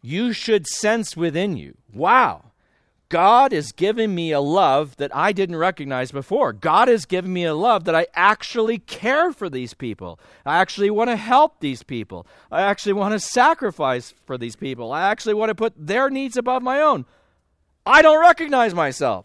You 0.00 0.32
should 0.32 0.66
sense 0.66 1.14
within 1.16 1.58
you, 1.58 1.76
wow, 1.92 2.52
God 3.08 3.54
is 3.54 3.72
giving 3.72 4.14
me 4.14 4.32
a 4.32 4.40
love 4.40 4.96
that 4.98 5.14
I 5.16 5.32
didn't 5.32 5.56
recognize 5.56 6.12
before. 6.12 6.52
God 6.52 6.90
is 6.90 7.06
giving 7.06 7.32
me 7.32 7.44
a 7.44 7.54
love 7.54 7.84
that 7.84 7.94
I 7.94 8.06
actually 8.14 8.78
care 8.78 9.32
for 9.32 9.48
these 9.48 9.72
people. 9.72 10.20
I 10.44 10.58
actually 10.58 10.90
want 10.90 11.08
to 11.08 11.16
help 11.16 11.60
these 11.60 11.82
people. 11.82 12.26
I 12.52 12.62
actually 12.62 12.92
want 12.92 13.14
to 13.14 13.20
sacrifice 13.20 14.12
for 14.26 14.36
these 14.36 14.56
people. 14.56 14.92
I 14.92 15.10
actually 15.10 15.34
want 15.34 15.48
to 15.48 15.54
put 15.54 15.72
their 15.76 16.10
needs 16.10 16.36
above 16.36 16.62
my 16.62 16.80
own. 16.80 17.06
I 17.86 18.02
don't 18.02 18.20
recognize 18.20 18.74
myself. 18.74 19.24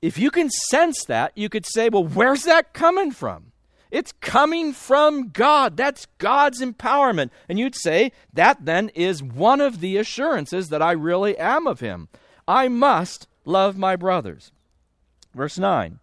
If 0.00 0.18
you 0.18 0.30
can 0.30 0.48
sense 0.48 1.04
that, 1.04 1.32
you 1.36 1.50
could 1.50 1.66
say, 1.66 1.90
well, 1.90 2.04
where's 2.04 2.44
that 2.44 2.72
coming 2.72 3.12
from? 3.12 3.51
It's 3.92 4.12
coming 4.22 4.72
from 4.72 5.28
God. 5.28 5.76
That's 5.76 6.06
God's 6.16 6.62
empowerment. 6.62 7.28
And 7.46 7.58
you'd 7.58 7.76
say 7.76 8.10
that 8.32 8.64
then 8.64 8.88
is 8.94 9.22
one 9.22 9.60
of 9.60 9.80
the 9.80 9.98
assurances 9.98 10.70
that 10.70 10.80
I 10.80 10.92
really 10.92 11.36
am 11.36 11.66
of 11.66 11.80
Him. 11.80 12.08
I 12.48 12.68
must 12.68 13.28
love 13.44 13.76
my 13.76 13.94
brothers. 13.96 14.50
Verse 15.34 15.58
9 15.58 16.00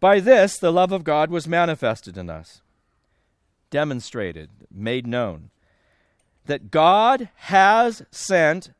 By 0.00 0.20
this 0.20 0.58
the 0.58 0.70
love 0.70 0.92
of 0.92 1.02
God 1.02 1.30
was 1.30 1.48
manifested 1.48 2.18
in 2.18 2.28
us, 2.28 2.60
demonstrated, 3.70 4.50
made 4.70 5.06
known, 5.06 5.48
that 6.44 6.70
God 6.70 7.30
has 7.36 8.02
sent 8.10 8.70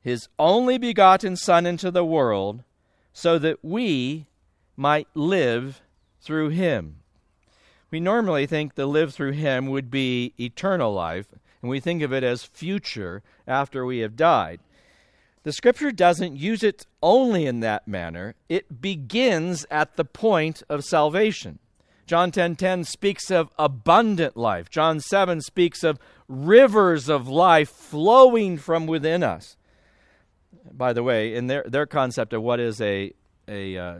His 0.00 0.30
only 0.38 0.78
begotten 0.78 1.36
Son 1.36 1.66
into 1.66 1.90
the 1.90 2.06
world 2.06 2.64
so 3.12 3.38
that 3.38 3.62
we 3.62 4.28
might 4.78 5.08
live 5.14 5.82
through 6.22 6.48
Him. 6.48 7.01
We 7.92 8.00
normally 8.00 8.46
think 8.46 8.74
the 8.74 8.86
live 8.86 9.12
through 9.12 9.32
Him 9.32 9.66
would 9.66 9.90
be 9.90 10.32
eternal 10.40 10.94
life, 10.94 11.26
and 11.60 11.70
we 11.70 11.78
think 11.78 12.02
of 12.02 12.10
it 12.10 12.24
as 12.24 12.42
future 12.42 13.22
after 13.46 13.84
we 13.84 13.98
have 13.98 14.16
died. 14.16 14.60
The 15.42 15.52
scripture 15.52 15.92
doesn't 15.92 16.36
use 16.36 16.62
it 16.62 16.86
only 17.02 17.44
in 17.44 17.60
that 17.60 17.86
manner. 17.86 18.34
It 18.48 18.80
begins 18.80 19.66
at 19.70 19.96
the 19.96 20.06
point 20.06 20.62
of 20.70 20.84
salvation. 20.84 21.58
John 22.06 22.30
10:10 22.30 22.34
10, 22.34 22.56
10 22.56 22.84
speaks 22.84 23.30
of 23.30 23.50
abundant 23.58 24.38
life. 24.38 24.70
John 24.70 24.98
7 24.98 25.42
speaks 25.42 25.84
of 25.84 25.98
rivers 26.28 27.10
of 27.10 27.28
life 27.28 27.68
flowing 27.68 28.56
from 28.56 28.86
within 28.86 29.22
us. 29.22 29.56
By 30.72 30.94
the 30.94 31.02
way, 31.02 31.34
in 31.34 31.46
their 31.48 31.64
their 31.64 31.86
concept 31.86 32.32
of 32.32 32.42
what 32.42 32.58
is 32.58 32.80
a 32.80 33.12
a 33.46 33.76
uh, 33.76 33.98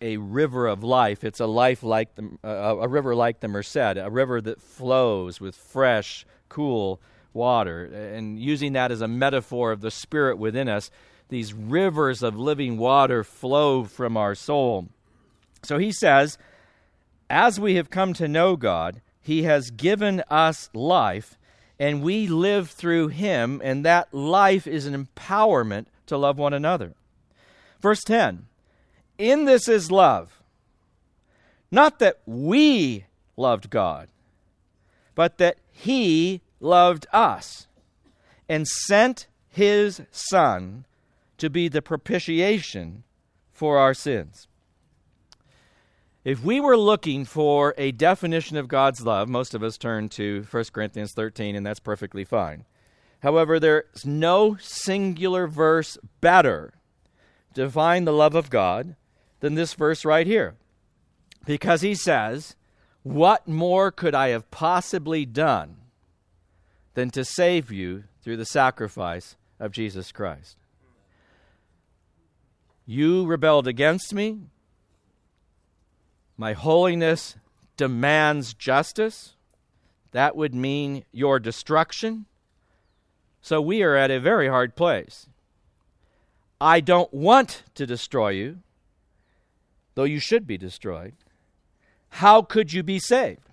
a 0.00 0.16
river 0.16 0.66
of 0.66 0.82
life. 0.82 1.24
It's 1.24 1.40
a 1.40 1.46
life 1.46 1.82
like 1.82 2.14
the, 2.14 2.30
uh, 2.44 2.76
a 2.80 2.88
river 2.88 3.14
like 3.14 3.40
the 3.40 3.48
Merced, 3.48 3.76
a 3.76 4.08
river 4.10 4.40
that 4.40 4.60
flows 4.60 5.40
with 5.40 5.56
fresh, 5.56 6.26
cool 6.48 7.00
water. 7.32 7.84
And 7.84 8.38
using 8.38 8.72
that 8.72 8.90
as 8.90 9.00
a 9.00 9.08
metaphor 9.08 9.72
of 9.72 9.80
the 9.80 9.90
Spirit 9.90 10.38
within 10.38 10.68
us, 10.68 10.90
these 11.28 11.52
rivers 11.52 12.22
of 12.22 12.38
living 12.38 12.78
water 12.78 13.22
flow 13.22 13.84
from 13.84 14.16
our 14.16 14.34
soul. 14.34 14.88
So 15.62 15.78
he 15.78 15.92
says, 15.92 16.38
as 17.28 17.60
we 17.60 17.74
have 17.74 17.90
come 17.90 18.14
to 18.14 18.28
know 18.28 18.56
God, 18.56 19.02
he 19.20 19.42
has 19.42 19.70
given 19.70 20.22
us 20.30 20.70
life, 20.72 21.36
and 21.78 22.02
we 22.02 22.26
live 22.26 22.70
through 22.70 23.08
him, 23.08 23.60
and 23.62 23.84
that 23.84 24.12
life 24.14 24.66
is 24.66 24.86
an 24.86 25.06
empowerment 25.06 25.86
to 26.06 26.16
love 26.16 26.38
one 26.38 26.54
another. 26.54 26.94
Verse 27.80 28.02
10 28.04 28.47
in 29.18 29.44
this 29.44 29.68
is 29.68 29.90
love. 29.90 30.40
Not 31.70 31.98
that 31.98 32.20
we 32.24 33.04
loved 33.36 33.68
God, 33.68 34.08
but 35.14 35.38
that 35.38 35.58
He 35.70 36.40
loved 36.60 37.06
us 37.12 37.66
and 38.48 38.66
sent 38.66 39.26
His 39.48 40.00
Son 40.10 40.86
to 41.36 41.50
be 41.50 41.68
the 41.68 41.82
propitiation 41.82 43.04
for 43.52 43.78
our 43.78 43.92
sins. 43.92 44.48
If 46.24 46.44
we 46.44 46.60
were 46.60 46.76
looking 46.76 47.24
for 47.24 47.74
a 47.78 47.92
definition 47.92 48.56
of 48.56 48.68
God's 48.68 49.04
love, 49.04 49.28
most 49.28 49.54
of 49.54 49.62
us 49.62 49.78
turn 49.78 50.08
to 50.10 50.46
1 50.50 50.64
Corinthians 50.72 51.12
13, 51.12 51.56
and 51.56 51.64
that's 51.64 51.80
perfectly 51.80 52.24
fine. 52.24 52.64
However, 53.22 53.58
there's 53.58 54.04
no 54.04 54.56
singular 54.60 55.46
verse 55.46 55.96
better 56.20 56.74
to 57.54 57.64
define 57.64 58.04
the 58.04 58.12
love 58.12 58.34
of 58.34 58.50
God 58.50 58.96
than 59.40 59.54
this 59.54 59.74
verse 59.74 60.04
right 60.04 60.26
here. 60.26 60.56
Because 61.44 61.80
he 61.80 61.94
says, 61.94 62.56
What 63.02 63.46
more 63.48 63.90
could 63.90 64.14
I 64.14 64.28
have 64.28 64.50
possibly 64.50 65.24
done 65.24 65.76
than 66.94 67.10
to 67.10 67.24
save 67.24 67.70
you 67.70 68.04
through 68.22 68.36
the 68.36 68.44
sacrifice 68.44 69.36
of 69.58 69.72
Jesus 69.72 70.12
Christ? 70.12 70.56
You 72.86 73.26
rebelled 73.26 73.68
against 73.68 74.14
me. 74.14 74.38
My 76.36 76.52
holiness 76.52 77.36
demands 77.76 78.54
justice. 78.54 79.34
That 80.12 80.36
would 80.36 80.54
mean 80.54 81.04
your 81.12 81.38
destruction. 81.38 82.26
So 83.42 83.60
we 83.60 83.82
are 83.82 83.94
at 83.94 84.10
a 84.10 84.20
very 84.20 84.48
hard 84.48 84.74
place. 84.74 85.28
I 86.60 86.80
don't 86.80 87.12
want 87.12 87.62
to 87.74 87.86
destroy 87.86 88.30
you 88.30 88.58
though 89.98 90.04
you 90.04 90.20
should 90.20 90.46
be 90.46 90.56
destroyed. 90.56 91.12
How 92.10 92.40
could 92.40 92.72
you 92.72 92.84
be 92.84 93.00
saved? 93.00 93.50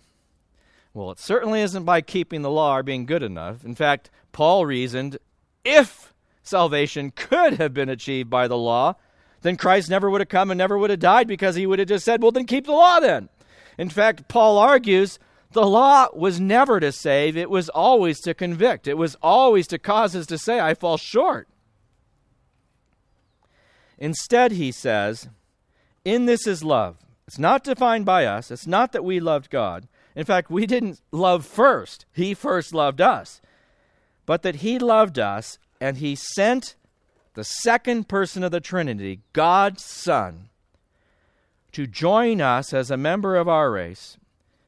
Well, 0.94 1.10
it 1.10 1.20
certainly 1.20 1.60
isn't 1.62 1.86
by 1.86 2.02
keeping 2.02 2.44
the 2.44 2.52
law 2.52 2.78
or 2.78 2.84
being 2.84 3.08
good 3.08 3.24
enough. 3.24 3.66
In 3.66 3.74
fact, 3.74 4.12
Paul 4.32 4.68
reasoned 4.68 5.18
if 5.64 6.14
salvation 6.44 7.10
could 7.10 7.54
have 7.54 7.74
been 7.74 7.90
achieved 7.90 8.30
by 8.30 8.48
the 8.48 8.60
law, 8.60 8.94
then 9.42 9.58
Christ 9.58 9.90
never 9.90 10.08
would 10.08 10.22
have 10.22 10.30
come 10.30 10.52
and 10.52 10.58
never 10.60 10.78
would 10.78 10.92
have 10.92 11.00
died 11.00 11.28
because 11.28 11.56
he 11.56 11.66
would 11.66 11.80
have 11.80 11.88
just 11.88 12.06
said, 12.06 12.22
well, 12.22 12.32
then 12.32 12.46
keep 12.46 12.68
the 12.68 12.74
law 12.74 13.00
then. 13.00 13.28
In 13.80 13.90
fact, 13.90 14.28
Paul 14.28 14.60
argues 14.60 15.18
the 15.54 15.66
law 15.66 16.10
was 16.14 16.40
never 16.40 16.80
to 16.80 16.92
save, 16.92 17.36
it 17.36 17.50
was 17.50 17.70
always 17.70 18.20
to 18.22 18.36
convict, 18.36 18.88
it 18.88 19.00
was 19.00 19.16
always 19.20 19.66
to 19.70 19.80
cause 19.80 20.16
us 20.16 20.28
to 20.28 20.38
say, 20.38 20.60
I 20.60 20.76
fall 20.76 20.98
short. 20.98 21.48
Instead, 23.98 24.52
he 24.52 24.72
says, 24.72 25.28
in 26.06 26.26
this 26.26 26.48
is 26.48 26.64
love. 26.64 26.98
It's 27.28 27.40
not 27.40 27.64
defined 27.64 28.06
by 28.06 28.26
us. 28.26 28.52
It's 28.52 28.68
not 28.68 28.92
that 28.94 29.04
we 29.04 29.20
loved 29.20 29.50
God. 29.50 29.88
In 30.16 30.24
fact, 30.24 30.50
we 30.50 30.66
didn't 30.66 31.02
love 31.12 31.46
first. 31.46 32.06
He 32.14 32.34
first 32.34 32.74
loved 32.74 33.02
us. 33.02 33.42
But 34.26 34.44
that 34.44 34.58
He 34.58 34.80
loved 34.80 35.20
us 35.20 35.58
and 35.82 35.98
He 35.98 36.16
sent 36.16 36.76
the 37.34 37.44
second 37.44 38.08
person 38.08 38.44
of 38.44 38.52
the 38.52 38.62
Trinity, 38.62 39.20
God's 39.34 39.84
Son, 39.84 40.50
to 41.74 41.86
join 41.86 42.40
us 42.40 42.74
as 42.74 42.90
a 42.90 42.98
member 42.98 43.36
of 43.36 43.50
our 43.50 43.70
race, 43.70 44.18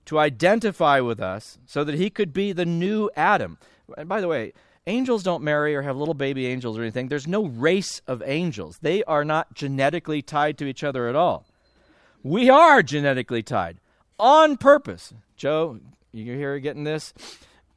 to 0.05 0.19
identify 0.19 0.99
with 0.99 1.21
us 1.21 1.57
so 1.65 1.83
that 1.85 1.95
he 1.95 2.09
could 2.09 2.33
be 2.33 2.51
the 2.51 2.65
new 2.65 3.09
Adam. 3.15 3.57
And 3.97 4.09
by 4.09 4.19
the 4.19 4.27
way, 4.27 4.51
angels 4.87 5.21
don't 5.21 5.43
marry 5.43 5.75
or 5.75 5.83
have 5.83 5.97
little 5.97 6.13
baby 6.13 6.47
angels 6.47 6.77
or 6.77 6.81
anything. 6.81 7.09
There's 7.09 7.27
no 7.27 7.45
race 7.45 8.01
of 8.07 8.23
angels, 8.25 8.79
they 8.81 9.03
are 9.03 9.23
not 9.23 9.53
genetically 9.53 10.21
tied 10.21 10.57
to 10.57 10.65
each 10.65 10.83
other 10.83 11.07
at 11.07 11.15
all. 11.15 11.45
We 12.23 12.49
are 12.49 12.81
genetically 12.81 13.43
tied 13.43 13.77
on 14.19 14.57
purpose. 14.57 15.13
Joe, 15.35 15.79
you 16.11 16.33
here 16.33 16.57
getting 16.59 16.83
this? 16.83 17.13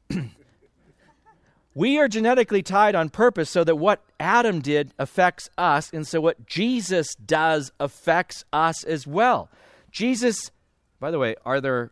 we 1.75 1.99
are 1.99 2.07
genetically 2.07 2.63
tied 2.63 2.95
on 2.95 3.09
purpose 3.09 3.49
so 3.49 3.63
that 3.63 3.75
what 3.75 4.03
Adam 4.19 4.61
did 4.61 4.93
affects 4.97 5.49
us, 5.57 5.91
and 5.93 6.07
so 6.07 6.19
what 6.19 6.45
Jesus 6.47 7.13
does 7.15 7.71
affects 7.79 8.43
us 8.51 8.83
as 8.83 9.05
well. 9.05 9.49
Jesus, 9.91 10.51
by 10.99 11.11
the 11.11 11.19
way, 11.19 11.35
are 11.45 11.61
there 11.61 11.91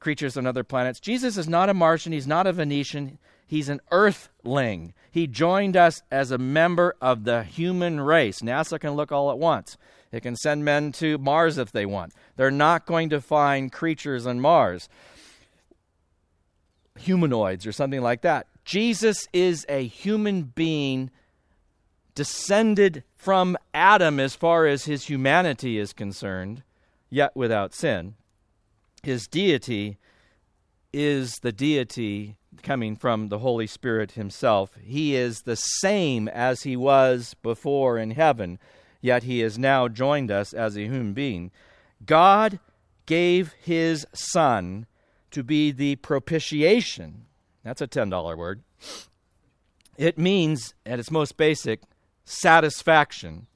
creatures 0.00 0.36
on 0.36 0.46
other 0.46 0.64
planets? 0.64 1.00
Jesus 1.00 1.38
is 1.38 1.48
not 1.48 1.68
a 1.68 1.74
Martian, 1.74 2.12
he's 2.12 2.26
not 2.26 2.46
a 2.46 2.52
Venetian, 2.52 3.18
he's 3.54 3.68
an 3.68 3.80
earthling. 3.92 4.92
He 5.12 5.28
joined 5.28 5.76
us 5.76 6.02
as 6.10 6.32
a 6.32 6.38
member 6.38 6.96
of 7.00 7.22
the 7.22 7.44
human 7.44 8.00
race. 8.00 8.40
NASA 8.40 8.80
can 8.80 8.94
look 8.94 9.12
all 9.12 9.30
at 9.30 9.38
once. 9.38 9.76
It 10.10 10.22
can 10.22 10.34
send 10.34 10.64
men 10.64 10.90
to 10.92 11.18
Mars 11.18 11.56
if 11.56 11.70
they 11.70 11.86
want. 11.86 12.12
They're 12.34 12.50
not 12.50 12.84
going 12.84 13.10
to 13.10 13.20
find 13.20 13.70
creatures 13.70 14.26
on 14.26 14.40
Mars, 14.40 14.88
humanoids 16.98 17.64
or 17.64 17.70
something 17.70 18.00
like 18.00 18.22
that. 18.22 18.48
Jesus 18.64 19.28
is 19.32 19.64
a 19.68 19.86
human 19.86 20.42
being 20.42 21.10
descended 22.16 23.04
from 23.14 23.56
Adam 23.72 24.18
as 24.18 24.34
far 24.34 24.66
as 24.66 24.86
his 24.86 25.04
humanity 25.04 25.78
is 25.78 25.92
concerned, 25.92 26.64
yet 27.08 27.36
without 27.36 27.72
sin. 27.72 28.14
His 29.04 29.28
deity 29.28 29.98
is 30.92 31.34
the 31.42 31.52
deity 31.52 32.36
coming 32.62 32.96
from 32.96 33.28
the 33.28 33.38
Holy 33.38 33.66
Spirit 33.66 34.12
himself. 34.12 34.76
He 34.82 35.14
is 35.14 35.42
the 35.42 35.56
same 35.56 36.28
as 36.28 36.62
he 36.62 36.76
was 36.76 37.34
before 37.42 37.98
in 37.98 38.12
heaven 38.12 38.58
yet 39.04 39.24
he 39.24 39.40
has 39.40 39.58
now 39.58 39.86
joined 39.86 40.30
us 40.30 40.54
as 40.54 40.76
a 40.76 40.80
human 40.80 41.12
being. 41.12 41.50
God 42.06 42.58
gave 43.04 43.52
his 43.62 44.06
Son 44.14 44.86
to 45.30 45.42
be 45.42 45.70
the 45.70 45.96
propitiation. 45.96 47.26
That's 47.62 47.82
a 47.82 47.86
$10 47.86 48.34
word. 48.34 48.62
It 49.98 50.16
means, 50.16 50.72
at 50.86 50.98
its 50.98 51.10
most 51.10 51.36
basic, 51.36 51.82
satisfaction. 52.24 53.46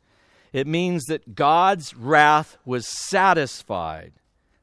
It 0.52 0.66
means 0.66 1.06
that 1.06 1.34
God's 1.34 1.96
wrath 1.96 2.58
was 2.66 2.86
satisfied 2.86 4.12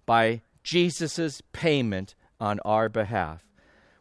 by 0.06 0.44
Jesus' 0.62 1.42
payment 1.52 2.14
on 2.40 2.60
our 2.64 2.90
behalf. 2.90 3.44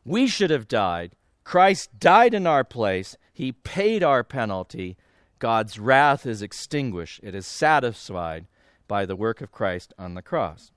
We 0.05 0.27
should 0.27 0.51
have 0.51 0.69
died. 0.69 1.17
Christ 1.45 1.99
died 1.99 2.35
in 2.35 2.47
our 2.47 2.65
place. 2.65 3.17
He 3.33 3.53
paid 3.53 4.03
our 4.03 4.25
penalty. 4.25 4.97
God's 5.39 5.79
wrath 5.79 6.27
is 6.27 6.43
extinguished, 6.43 7.21
it 7.23 7.35
is 7.35 7.47
satisfied 7.47 8.47
by 8.89 9.05
the 9.05 9.17
work 9.17 9.41
of 9.41 9.53
Christ 9.53 9.93
on 9.99 10.15
the 10.15 10.23
cross. 10.23 10.71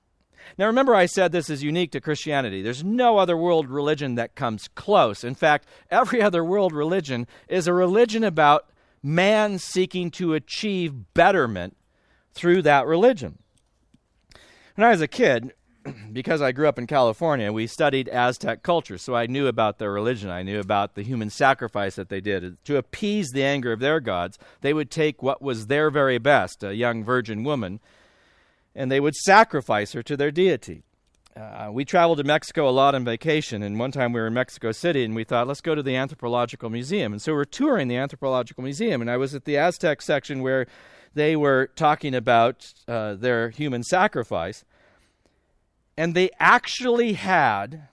Now, 0.57 0.67
remember, 0.67 0.95
I 0.95 1.05
said 1.05 1.31
this 1.31 1.49
is 1.49 1.63
unique 1.63 1.91
to 1.91 2.01
Christianity. 2.01 2.61
There's 2.61 2.83
no 2.83 3.17
other 3.17 3.35
world 3.35 3.69
religion 3.69 4.15
that 4.15 4.35
comes 4.35 4.69
close. 4.69 5.23
In 5.23 5.35
fact, 5.35 5.67
every 5.89 6.21
other 6.21 6.43
world 6.43 6.73
religion 6.73 7.27
is 7.47 7.67
a 7.67 7.73
religion 7.73 8.23
about 8.23 8.69
man 9.03 9.59
seeking 9.59 10.11
to 10.11 10.33
achieve 10.33 11.13
betterment 11.13 11.75
through 12.33 12.61
that 12.63 12.85
religion. 12.85 13.39
When 14.75 14.85
I 14.85 14.91
was 14.91 15.01
a 15.01 15.07
kid, 15.07 15.53
because 16.13 16.41
I 16.41 16.51
grew 16.51 16.67
up 16.67 16.79
in 16.79 16.87
California, 16.87 17.51
we 17.51 17.67
studied 17.67 18.09
Aztec 18.09 18.63
culture, 18.63 18.97
so 18.97 19.15
I 19.15 19.27
knew 19.27 19.47
about 19.47 19.79
their 19.79 19.91
religion. 19.91 20.29
I 20.29 20.43
knew 20.43 20.59
about 20.59 20.95
the 20.95 21.03
human 21.03 21.29
sacrifice 21.29 21.95
that 21.95 22.09
they 22.09 22.21
did. 22.21 22.63
To 22.65 22.77
appease 22.77 23.29
the 23.29 23.43
anger 23.43 23.71
of 23.71 23.79
their 23.79 23.99
gods, 23.99 24.37
they 24.61 24.73
would 24.73 24.91
take 24.91 25.23
what 25.23 25.41
was 25.41 25.67
their 25.67 25.89
very 25.89 26.17
best, 26.17 26.63
a 26.63 26.75
young 26.75 27.03
virgin 27.03 27.43
woman, 27.43 27.79
and 28.75 28.91
they 28.91 28.99
would 28.99 29.15
sacrifice 29.15 29.93
her 29.93 30.03
to 30.03 30.17
their 30.17 30.31
deity. 30.31 30.83
Uh, 31.35 31.69
we 31.71 31.85
traveled 31.85 32.17
to 32.17 32.23
Mexico 32.23 32.67
a 32.67 32.71
lot 32.71 32.95
on 32.95 33.05
vacation, 33.05 33.61
and 33.61 33.77
one 33.77 33.91
time 33.91 34.11
we 34.11 34.19
were 34.19 34.27
in 34.27 34.33
Mexico 34.33 34.71
City, 34.71 35.03
and 35.03 35.15
we 35.15 35.23
thought, 35.23 35.47
let's 35.47 35.61
go 35.61 35.75
to 35.75 35.83
the 35.83 35.95
Anthropological 35.95 36.69
Museum. 36.69 37.11
And 37.11 37.21
so 37.21 37.33
we're 37.33 37.45
touring 37.45 37.87
the 37.87 37.97
Anthropological 37.97 38.63
Museum, 38.63 39.01
and 39.01 39.11
I 39.11 39.17
was 39.17 39.35
at 39.35 39.45
the 39.45 39.57
Aztec 39.57 40.01
section 40.01 40.41
where 40.41 40.65
they 41.13 41.35
were 41.35 41.69
talking 41.75 42.15
about 42.15 42.73
uh, 42.87 43.13
their 43.13 43.49
human 43.49 43.83
sacrifice 43.83 44.65
and 45.97 46.13
they 46.13 46.29
actually 46.39 47.13
had 47.13 47.87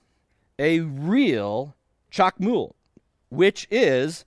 a 0.58 0.80
real 0.80 1.74
chacmool, 2.12 2.74
which 3.30 3.66
is 3.70 4.24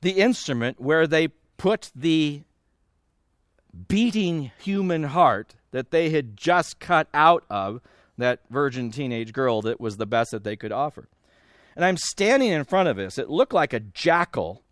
the 0.00 0.12
instrument 0.12 0.80
where 0.80 1.06
they 1.06 1.28
put 1.56 1.90
the 1.94 2.42
beating 3.88 4.50
human 4.58 5.04
heart 5.04 5.54
that 5.72 5.90
they 5.90 6.10
had 6.10 6.36
just 6.36 6.78
cut 6.78 7.08
out 7.12 7.44
of 7.50 7.80
that 8.18 8.40
virgin 8.50 8.90
teenage 8.90 9.32
girl 9.32 9.62
that 9.62 9.80
was 9.80 9.96
the 9.96 10.06
best 10.06 10.30
that 10.30 10.44
they 10.44 10.56
could 10.56 10.72
offer. 10.72 11.08
And 11.74 11.84
I'm 11.84 11.96
standing 11.96 12.50
in 12.50 12.64
front 12.64 12.88
of 12.88 12.96
this. 12.96 13.18
It 13.18 13.30
looked 13.30 13.54
like 13.54 13.72
a 13.72 13.80
jackal 13.80 14.62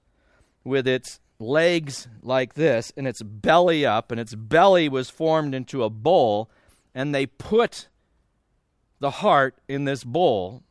with 0.64 0.86
its 0.86 1.20
legs 1.38 2.06
like 2.22 2.54
this 2.54 2.92
and 2.96 3.08
its 3.08 3.22
belly 3.22 3.86
up, 3.86 4.10
and 4.10 4.20
its 4.20 4.34
belly 4.34 4.88
was 4.88 5.08
formed 5.08 5.54
into 5.54 5.82
a 5.82 5.90
bowl, 5.90 6.50
and 6.94 7.14
they 7.14 7.24
put 7.24 7.88
the 9.00 9.10
heart 9.10 9.56
in 9.68 9.84
this 9.84 10.04
bowl 10.04 10.62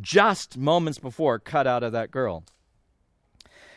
just 0.00 0.56
moments 0.56 0.98
before 0.98 1.38
cut 1.38 1.66
out 1.66 1.82
of 1.82 1.92
that 1.92 2.10
girl. 2.10 2.44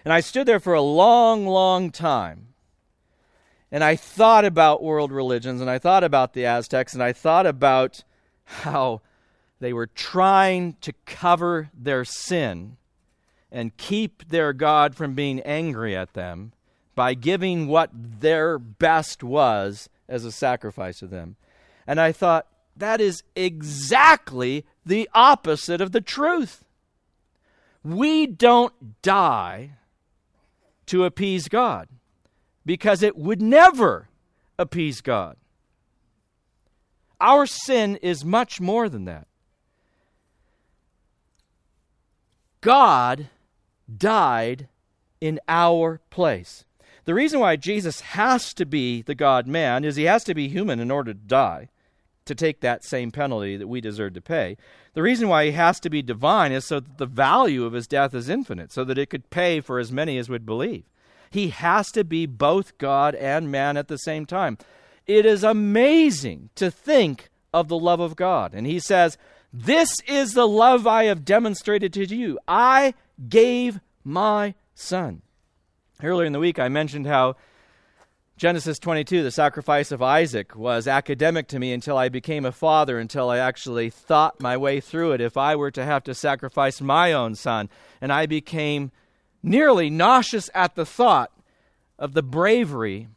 And 0.06 0.14
I 0.14 0.20
stood 0.20 0.48
there 0.48 0.60
for 0.60 0.74
a 0.74 0.82
long, 0.82 1.46
long 1.46 1.92
time. 1.92 2.48
And 3.72 3.84
I 3.84 3.96
thought 3.96 4.44
about 4.46 4.84
world 4.84 5.12
religions, 5.12 5.62
and 5.62 5.70
I 5.70 5.80
thought 5.80 6.04
about 6.04 6.34
the 6.34 6.46
Aztecs, 6.46 6.94
and 6.94 7.02
I 7.02 7.14
thought 7.14 7.46
about 7.46 8.04
how 8.44 9.02
they 9.60 9.72
were 9.72 9.88
trying 9.88 10.76
to 10.82 10.94
cover 11.06 11.70
their 11.74 12.04
sin 12.04 12.78
and 13.52 13.78
keep 13.78 14.28
their 14.28 14.54
God 14.54 14.96
from 14.96 15.14
being 15.14 15.40
angry 15.42 15.96
at 15.96 16.14
them 16.14 16.52
by 16.96 17.14
giving 17.14 17.68
what 17.68 17.90
their 17.94 18.60
best 18.60 19.24
was 19.24 19.90
as 20.10 20.26
a 20.26 20.32
sacrifice 20.32 21.00
to 21.00 21.08
them. 21.08 21.38
And 21.88 22.00
I 22.00 22.12
thought, 22.12 22.48
that 22.82 23.00
is 23.00 23.24
exactly 23.36 24.66
the 24.86 25.10
opposite 25.14 25.82
of 25.82 25.92
the 25.92 26.02
truth. 26.02 26.64
We 27.84 28.28
don't 28.28 29.02
die 29.02 29.72
to 30.88 31.06
appease 31.06 31.48
God 31.48 31.88
because 32.66 33.02
it 33.02 33.16
would 33.16 33.42
never 33.42 34.10
appease 34.58 35.02
God. 35.02 35.38
Our 37.20 37.46
sin 37.46 37.98
is 37.98 38.26
much 38.26 38.60
more 38.60 38.90
than 38.90 39.06
that. 39.06 39.28
God 42.62 43.30
died 43.96 44.68
in 45.20 45.40
our 45.48 46.02
place. 46.10 46.66
The 47.06 47.14
reason 47.14 47.40
why 47.40 47.56
Jesus 47.56 48.02
has 48.02 48.54
to 48.56 48.66
be 48.66 49.02
the 49.02 49.16
God 49.16 49.48
man 49.48 49.84
is 49.84 49.96
he 49.96 50.04
has 50.04 50.24
to 50.24 50.36
be 50.36 50.48
human 50.48 50.80
in 50.80 50.92
order 50.92 51.14
to 51.14 51.20
die 51.20 51.70
to 52.32 52.46
take 52.46 52.62
that 52.62 52.86
same 52.86 53.12
penalty 53.12 53.58
that 53.58 53.68
we 53.68 53.82
deserve 53.82 54.14
to 54.14 54.22
pay. 54.22 54.56
The 54.94 55.02
reason 55.02 55.28
why 55.28 55.46
he 55.46 55.52
has 55.52 55.80
to 55.82 55.90
be 55.90 56.02
divine 56.02 56.54
is 56.54 56.66
so 56.66 56.80
that 56.80 56.98
the 56.98 57.06
value 57.06 57.66
of 57.66 57.74
his 57.74 57.88
death 57.88 58.14
is 58.14 58.30
infinite, 58.30 58.72
so 58.72 58.86
that 58.86 58.98
it 58.98 59.10
could 59.10 59.30
pay 59.30 59.60
for 59.60 59.80
as 59.80 59.92
many 59.92 60.18
as 60.18 60.30
would 60.30 60.46
believe. 60.46 60.86
He 61.30 61.50
has 61.50 61.92
to 61.92 62.04
be 62.04 62.26
both 62.26 62.78
God 62.78 63.16
and 63.16 63.52
man 63.52 63.76
at 63.76 63.90
the 63.90 63.98
same 63.98 64.26
time. 64.26 64.58
It 65.08 65.26
is 65.26 65.44
amazing 65.44 66.50
to 66.56 66.72
think 66.72 67.30
of 67.54 67.68
the 67.68 67.78
love 67.78 68.00
of 68.00 68.16
God. 68.16 68.54
And 68.54 68.66
he 68.66 68.80
says, 68.80 69.18
This 69.52 70.00
is 70.08 70.34
the 70.34 70.48
love 70.48 70.88
I 70.88 71.06
have 71.06 71.26
demonstrated 71.26 71.92
to 71.94 72.06
you. 72.06 72.40
I 72.48 72.94
gave 73.28 73.80
my 74.04 74.56
son. 74.74 75.22
Earlier 76.02 76.26
in 76.26 76.34
the 76.34 76.40
week, 76.40 76.60
I 76.60 76.70
mentioned 76.70 77.08
how 77.08 77.36
Genesis 78.42 78.80
22, 78.80 79.22
the 79.22 79.30
sacrifice 79.30 79.92
of 79.92 80.02
Isaac, 80.02 80.56
was 80.56 80.88
academic 80.88 81.48
to 81.50 81.60
me 81.60 81.72
until 81.74 81.96
I 81.96 82.10
became 82.10 82.44
a 82.44 82.52
father, 82.52 82.98
until 82.98 83.30
I 83.30 83.38
actually 83.38 83.92
thought 83.92 84.42
my 84.42 84.58
way 84.58 84.80
through 84.80 85.12
it. 85.12 85.22
If 85.22 85.38
I 85.38 85.56
were 85.56 85.70
to 85.70 85.86
have 85.86 86.04
to 86.06 86.16
sacrifice 86.16 86.82
my 86.82 87.14
own 87.14 87.36
son, 87.36 87.70
and 88.02 88.12
I 88.12 88.26
became 88.26 88.90
nearly 89.44 89.92
nauseous 89.92 90.50
at 90.56 90.74
the 90.74 90.88
thought 90.88 91.32
of 92.00 92.14
the 92.14 92.24
bravery 92.24 93.10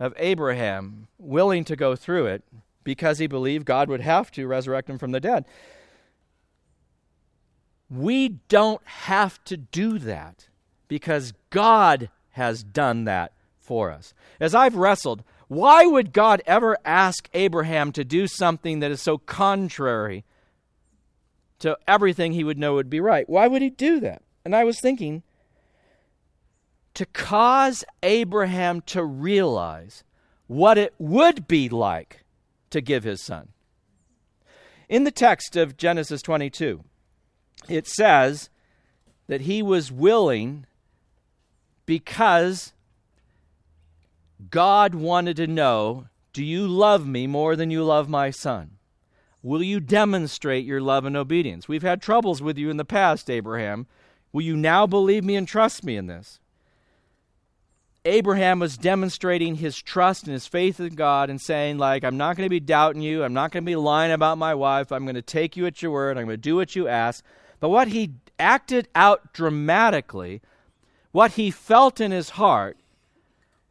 of 0.00 0.14
Abraham, 0.16 1.06
willing 1.18 1.64
to 1.64 1.76
go 1.76 1.94
through 1.94 2.24
it 2.28 2.42
because 2.82 3.18
he 3.18 3.26
believed 3.26 3.66
God 3.66 3.90
would 3.90 4.00
have 4.00 4.30
to 4.30 4.46
resurrect 4.46 4.88
him 4.88 4.96
from 4.96 5.10
the 5.10 5.20
dead. 5.20 5.44
We 7.90 8.38
don't 8.48 8.80
have 8.86 9.44
to 9.44 9.58
do 9.58 9.98
that 9.98 10.48
because 10.88 11.34
God 11.50 12.08
has 12.30 12.62
done 12.62 13.04
that 13.04 13.32
for 13.62 13.90
us. 13.90 14.12
As 14.38 14.54
I've 14.54 14.76
wrestled, 14.76 15.22
Why 15.48 15.86
would 15.86 16.12
God 16.12 16.42
ever 16.46 16.76
ask 16.84 17.28
Abraham 17.32 17.92
to 17.92 18.04
do 18.04 18.26
something 18.26 18.80
that 18.80 18.90
is 18.90 19.00
so 19.00 19.18
contrary 19.18 20.24
to 21.58 21.78
everything 21.86 22.32
he 22.32 22.44
would 22.44 22.58
know 22.58 22.74
would 22.74 22.90
be 22.90 23.00
right? 23.00 23.28
Why 23.28 23.46
would 23.46 23.62
he 23.62 23.70
do 23.70 24.00
that? 24.00 24.22
And 24.44 24.56
I 24.56 24.64
was 24.64 24.80
thinking, 24.80 25.22
to 26.94 27.06
cause 27.06 27.84
Abraham 28.02 28.80
to 28.82 29.04
realize 29.04 30.04
what 30.46 30.76
it 30.76 30.94
would 30.98 31.46
be 31.48 31.68
like 31.68 32.24
to 32.70 32.80
give 32.80 33.04
his 33.04 33.22
son. 33.22 33.48
In 34.88 35.04
the 35.04 35.10
text 35.10 35.56
of 35.56 35.76
Genesis 35.76 36.20
22, 36.20 36.82
it 37.68 37.86
says 37.86 38.50
that 39.26 39.42
he 39.42 39.62
was 39.62 39.92
willing 39.92 40.66
because 41.86 42.72
God 44.50 44.94
wanted 44.94 45.36
to 45.36 45.46
know 45.46 46.06
Do 46.32 46.44
you 46.44 46.66
love 46.66 47.06
me 47.06 47.26
more 47.26 47.56
than 47.56 47.70
you 47.70 47.84
love 47.84 48.08
my 48.08 48.30
son? 48.30 48.78
Will 49.42 49.62
you 49.62 49.80
demonstrate 49.80 50.64
your 50.64 50.80
love 50.80 51.04
and 51.04 51.16
obedience? 51.16 51.68
We've 51.68 51.82
had 51.82 52.00
troubles 52.00 52.40
with 52.40 52.56
you 52.56 52.70
in 52.70 52.76
the 52.76 52.84
past, 52.84 53.28
Abraham. 53.28 53.86
Will 54.32 54.42
you 54.42 54.56
now 54.56 54.86
believe 54.86 55.24
me 55.24 55.36
and 55.36 55.46
trust 55.46 55.84
me 55.84 55.96
in 55.96 56.06
this? 56.06 56.38
Abraham 58.04 58.58
was 58.58 58.78
demonstrating 58.78 59.56
his 59.56 59.80
trust 59.80 60.24
and 60.24 60.32
his 60.32 60.46
faith 60.46 60.80
in 60.80 60.94
God 60.94 61.30
and 61.30 61.40
saying, 61.40 61.78
like, 61.78 62.02
I'm 62.02 62.16
not 62.16 62.36
going 62.36 62.46
to 62.46 62.50
be 62.50 62.60
doubting 62.60 63.02
you. 63.02 63.22
I'm 63.22 63.34
not 63.34 63.52
going 63.52 63.64
to 63.64 63.70
be 63.70 63.76
lying 63.76 64.10
about 64.10 64.38
my 64.38 64.54
wife. 64.54 64.90
I'm 64.90 65.04
going 65.04 65.14
to 65.14 65.22
take 65.22 65.56
you 65.56 65.66
at 65.66 65.82
your 65.82 65.92
word. 65.92 66.16
I'm 66.16 66.24
going 66.24 66.34
to 66.34 66.36
do 66.36 66.56
what 66.56 66.74
you 66.74 66.88
ask. 66.88 67.24
But 67.60 67.68
what 67.68 67.88
he 67.88 68.14
acted 68.40 68.88
out 68.94 69.32
dramatically, 69.32 70.40
what 71.12 71.32
he 71.32 71.50
felt 71.52 72.00
in 72.00 72.10
his 72.10 72.30
heart, 72.30 72.76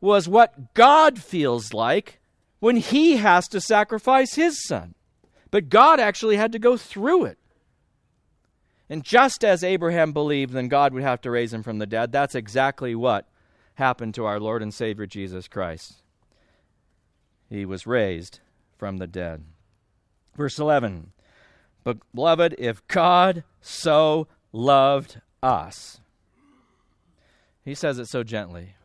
was 0.02 0.28
what 0.28 0.74
God 0.74 1.20
feels 1.20 1.74
like 1.74 2.20
when 2.60 2.76
he 2.76 3.18
has 3.18 3.48
to 3.50 3.62
sacrifice 3.62 4.34
his 4.34 4.66
son. 4.68 4.96
But 5.52 5.70
God 5.70 6.00
actually 6.00 6.38
had 6.38 6.52
to 6.54 6.60
go 6.60 6.76
through 6.76 7.26
it. 7.26 7.38
And 8.90 9.04
just 9.04 9.46
as 9.46 9.64
Abraham 9.64 10.12
believed, 10.12 10.52
then 10.52 10.68
God 10.68 10.94
would 10.94 11.04
have 11.04 11.22
to 11.22 11.32
raise 11.32 11.54
him 11.54 11.64
from 11.64 11.80
the 11.80 11.86
dead. 11.86 12.12
That's 12.12 12.36
exactly 12.36 12.94
what 12.94 13.28
happened 13.76 14.16
to 14.16 14.26
our 14.26 14.40
Lord 14.40 14.62
and 14.62 14.74
Savior 14.74 15.06
Jesus 15.06 15.48
Christ. 15.48 16.02
He 17.50 17.64
was 17.66 17.88
raised 17.88 18.40
from 18.78 18.98
the 18.98 19.08
dead. 19.08 19.44
Verse 20.36 20.58
11 20.60 21.12
Beloved, 22.14 22.56
if 22.58 22.86
God 22.88 23.44
so 23.62 24.28
loved 24.52 25.22
us, 25.42 26.00
he 27.66 27.74
says 27.74 27.98
it 27.98 28.08
so 28.08 28.24
gently. 28.24 28.76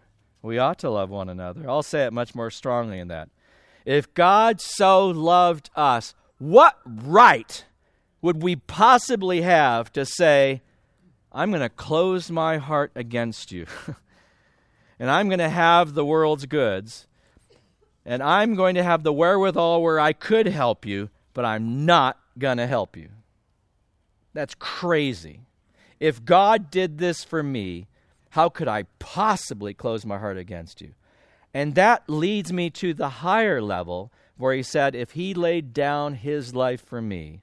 We 0.47 0.59
ought 0.59 0.79
to 0.79 0.91
love 0.91 1.11
one 1.11 1.29
another. 1.29 1.69
I'll 1.69 1.83
say 1.83 2.07
it 2.07 2.13
much 2.13 2.37
more 2.37 2.53
strongly 2.53 3.01
in 3.01 3.09
that. 3.09 3.29
If 3.85 4.15
God 4.15 4.61
so 4.61 5.09
loved 5.09 5.71
us, 5.75 6.15
what 6.39 6.79
right 6.87 7.65
would 8.23 8.41
we 8.45 8.55
possibly 8.55 9.43
have 9.43 9.93
to 9.95 10.07
say, 10.07 10.63
I'm 11.33 11.51
going 11.51 11.63
to 11.63 11.69
close 11.69 12.31
my 12.31 12.59
heart 12.59 12.93
against 12.95 13.51
you? 13.51 13.67
and 15.01 15.11
I'm 15.11 15.29
going 15.29 15.41
to 15.41 15.49
have 15.49 15.95
the 15.95 16.05
world's 16.05 16.47
goods, 16.47 17.09
and 18.05 18.23
I'm 18.23 18.55
going 18.55 18.77
to 18.77 18.85
have 18.85 19.03
the 19.03 19.13
wherewithal 19.13 19.83
where 19.83 19.99
I 19.99 20.13
could 20.13 20.47
help 20.47 20.87
you, 20.87 21.11
but 21.35 21.45
I'm 21.45 21.85
not 21.85 22.21
going 22.39 22.59
to 22.59 22.69
help 22.69 22.97
you. 22.97 23.09
That's 24.33 24.55
crazy. 24.55 25.41
If 25.99 26.25
God 26.25 26.71
did 26.71 26.99
this 26.99 27.25
for 27.25 27.43
me, 27.43 27.89
how 28.31 28.49
could 28.49 28.69
I 28.69 28.85
possibly 28.99 29.75
close 29.75 30.05
my 30.05 30.19
heart 30.19 30.39
against 30.39 30.81
you? 30.81 30.95
And 31.55 31.75
that 31.75 32.05
leads 32.09 32.53
me 32.53 32.71
to 32.71 32.93
the 32.93 33.09
higher 33.09 33.63
level 33.63 34.13
where 34.37 34.55
he 34.55 34.63
said, 34.63 34.95
If 34.95 35.13
he 35.13 35.33
laid 35.33 35.73
down 35.73 36.15
his 36.15 36.55
life 36.55 36.85
for 36.85 37.01
me, 37.01 37.43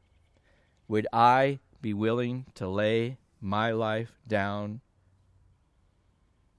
would 0.87 1.07
I 1.11 1.59
be 1.81 1.93
willing 1.93 2.45
to 2.55 2.67
lay 2.67 3.17
my 3.41 3.71
life 3.71 4.19
down 4.27 4.81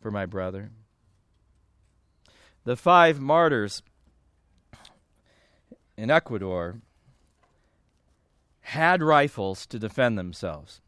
for 0.01 0.11
my 0.11 0.27
brother? 0.27 0.71
The 2.65 2.77
five 2.77 3.21
martyrs 3.21 3.83
in 5.97 6.11
Ecuador 6.11 6.81
had 8.63 9.03
rifles 9.03 9.67
to 9.67 9.79
defend 9.79 10.19
themselves. 10.19 10.81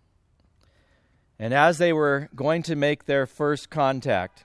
And 1.38 1.52
as 1.52 1.78
they 1.78 1.92
were 1.92 2.28
going 2.34 2.62
to 2.64 2.76
make 2.76 3.04
their 3.04 3.26
first 3.26 3.68
contact, 3.68 4.44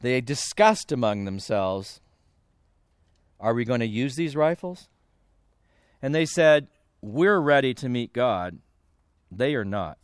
they 0.00 0.20
discussed 0.20 0.90
among 0.90 1.24
themselves 1.24 2.00
Are 3.38 3.54
we 3.54 3.64
going 3.64 3.80
to 3.80 3.86
use 3.86 4.16
these 4.16 4.36
rifles? 4.36 4.88
And 6.02 6.14
they 6.14 6.26
said, 6.26 6.68
We're 7.02 7.40
ready 7.40 7.74
to 7.74 7.88
meet 7.88 8.12
God. 8.12 8.58
They 9.30 9.54
are 9.54 9.64
not. 9.64 9.98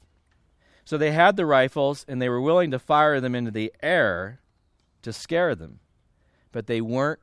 So 0.85 0.97
they 0.97 1.11
had 1.11 1.37
the 1.37 1.47
rifles 1.47 2.05
and 2.07 2.23
they 2.23 2.29
were 2.29 2.41
willing 2.41 2.71
to 2.71 2.79
fire 2.79 3.21
them 3.21 3.35
into 3.35 3.51
the 3.51 3.73
air 3.83 4.41
to 5.03 5.13
scare 5.13 5.55
them, 5.55 5.81
but 6.53 6.67
they 6.67 6.81
weren't 6.81 7.21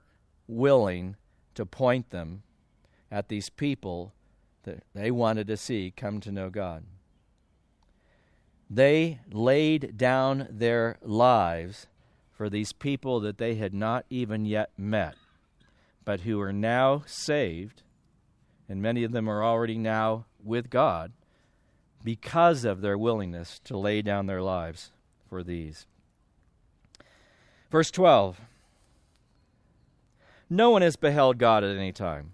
willing 0.48 1.16
to 1.56 1.66
point 1.66 2.10
them 2.10 2.44
at 3.12 3.30
these 3.30 3.50
people 3.50 4.14
that 4.64 4.84
they 4.94 5.12
wanted 5.12 5.48
to 5.48 5.58
see 5.58 5.94
come 5.96 6.20
to 6.22 6.32
know 6.32 6.50
God. 6.50 6.84
They 8.74 9.20
laid 9.32 9.98
down 9.98 10.48
their 10.50 10.98
lives 11.04 11.86
for 12.32 12.50
these 12.50 12.74
people 12.74 13.20
that 13.20 13.38
they 13.38 13.54
had 13.54 13.72
not 13.72 14.04
even 14.10 14.46
yet 14.46 14.72
met, 14.76 15.14
but 16.04 16.22
who 16.22 16.42
are 16.42 16.52
now 16.52 17.04
saved, 17.06 17.84
and 18.68 18.82
many 18.82 19.04
of 19.04 19.12
them 19.12 19.30
are 19.30 19.44
already 19.44 19.78
now 19.78 20.26
with 20.44 20.72
God 20.72 21.12
because 22.04 22.66
of 22.66 22.82
their 22.82 22.98
willingness 22.98 23.60
to 23.66 23.78
lay 23.78 24.02
down 24.02 24.26
their 24.26 24.42
lives 24.42 24.90
for 25.30 25.44
these. 25.44 25.86
Verse 27.70 27.92
12 27.92 28.42
No 30.50 30.72
one 30.72 30.82
has 30.82 30.96
beheld 30.96 31.38
God 31.38 31.64
at 31.64 31.78
any 31.78 31.92
time. 31.92 32.32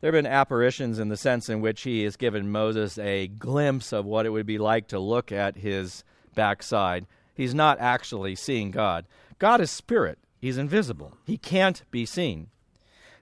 There 0.00 0.12
have 0.12 0.22
been 0.22 0.30
apparitions 0.30 0.98
in 0.98 1.08
the 1.08 1.16
sense 1.16 1.48
in 1.48 1.60
which 1.60 1.82
he 1.82 2.04
has 2.04 2.16
given 2.16 2.50
Moses 2.50 2.98
a 2.98 3.28
glimpse 3.28 3.92
of 3.92 4.04
what 4.04 4.26
it 4.26 4.30
would 4.30 4.46
be 4.46 4.58
like 4.58 4.88
to 4.88 4.98
look 4.98 5.32
at 5.32 5.56
his 5.56 6.04
backside. 6.34 7.06
He's 7.34 7.54
not 7.54 7.80
actually 7.80 8.34
seeing 8.34 8.70
God. 8.70 9.06
God 9.38 9.60
is 9.60 9.70
spirit, 9.70 10.18
he's 10.40 10.58
invisible, 10.58 11.16
he 11.24 11.36
can't 11.38 11.82
be 11.90 12.06
seen. 12.06 12.48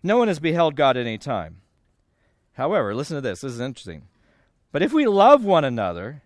No 0.03 0.19
one 0.19 0.29
has 0.29 0.39
beheld 0.39 0.77
God 0.77 0.97
at 0.97 1.07
any 1.07 1.19
time. 1.19 1.63
However, 2.55 2.95
listen 2.95 3.17
to 3.17 3.21
this. 3.21 3.41
This 3.41 3.53
is 3.53 3.61
interesting. 3.61 4.03
But 4.71 4.83
if 4.83 4.93
we 4.93 5.07
love 5.07 5.45
one 5.45 5.65
another, 5.65 6.23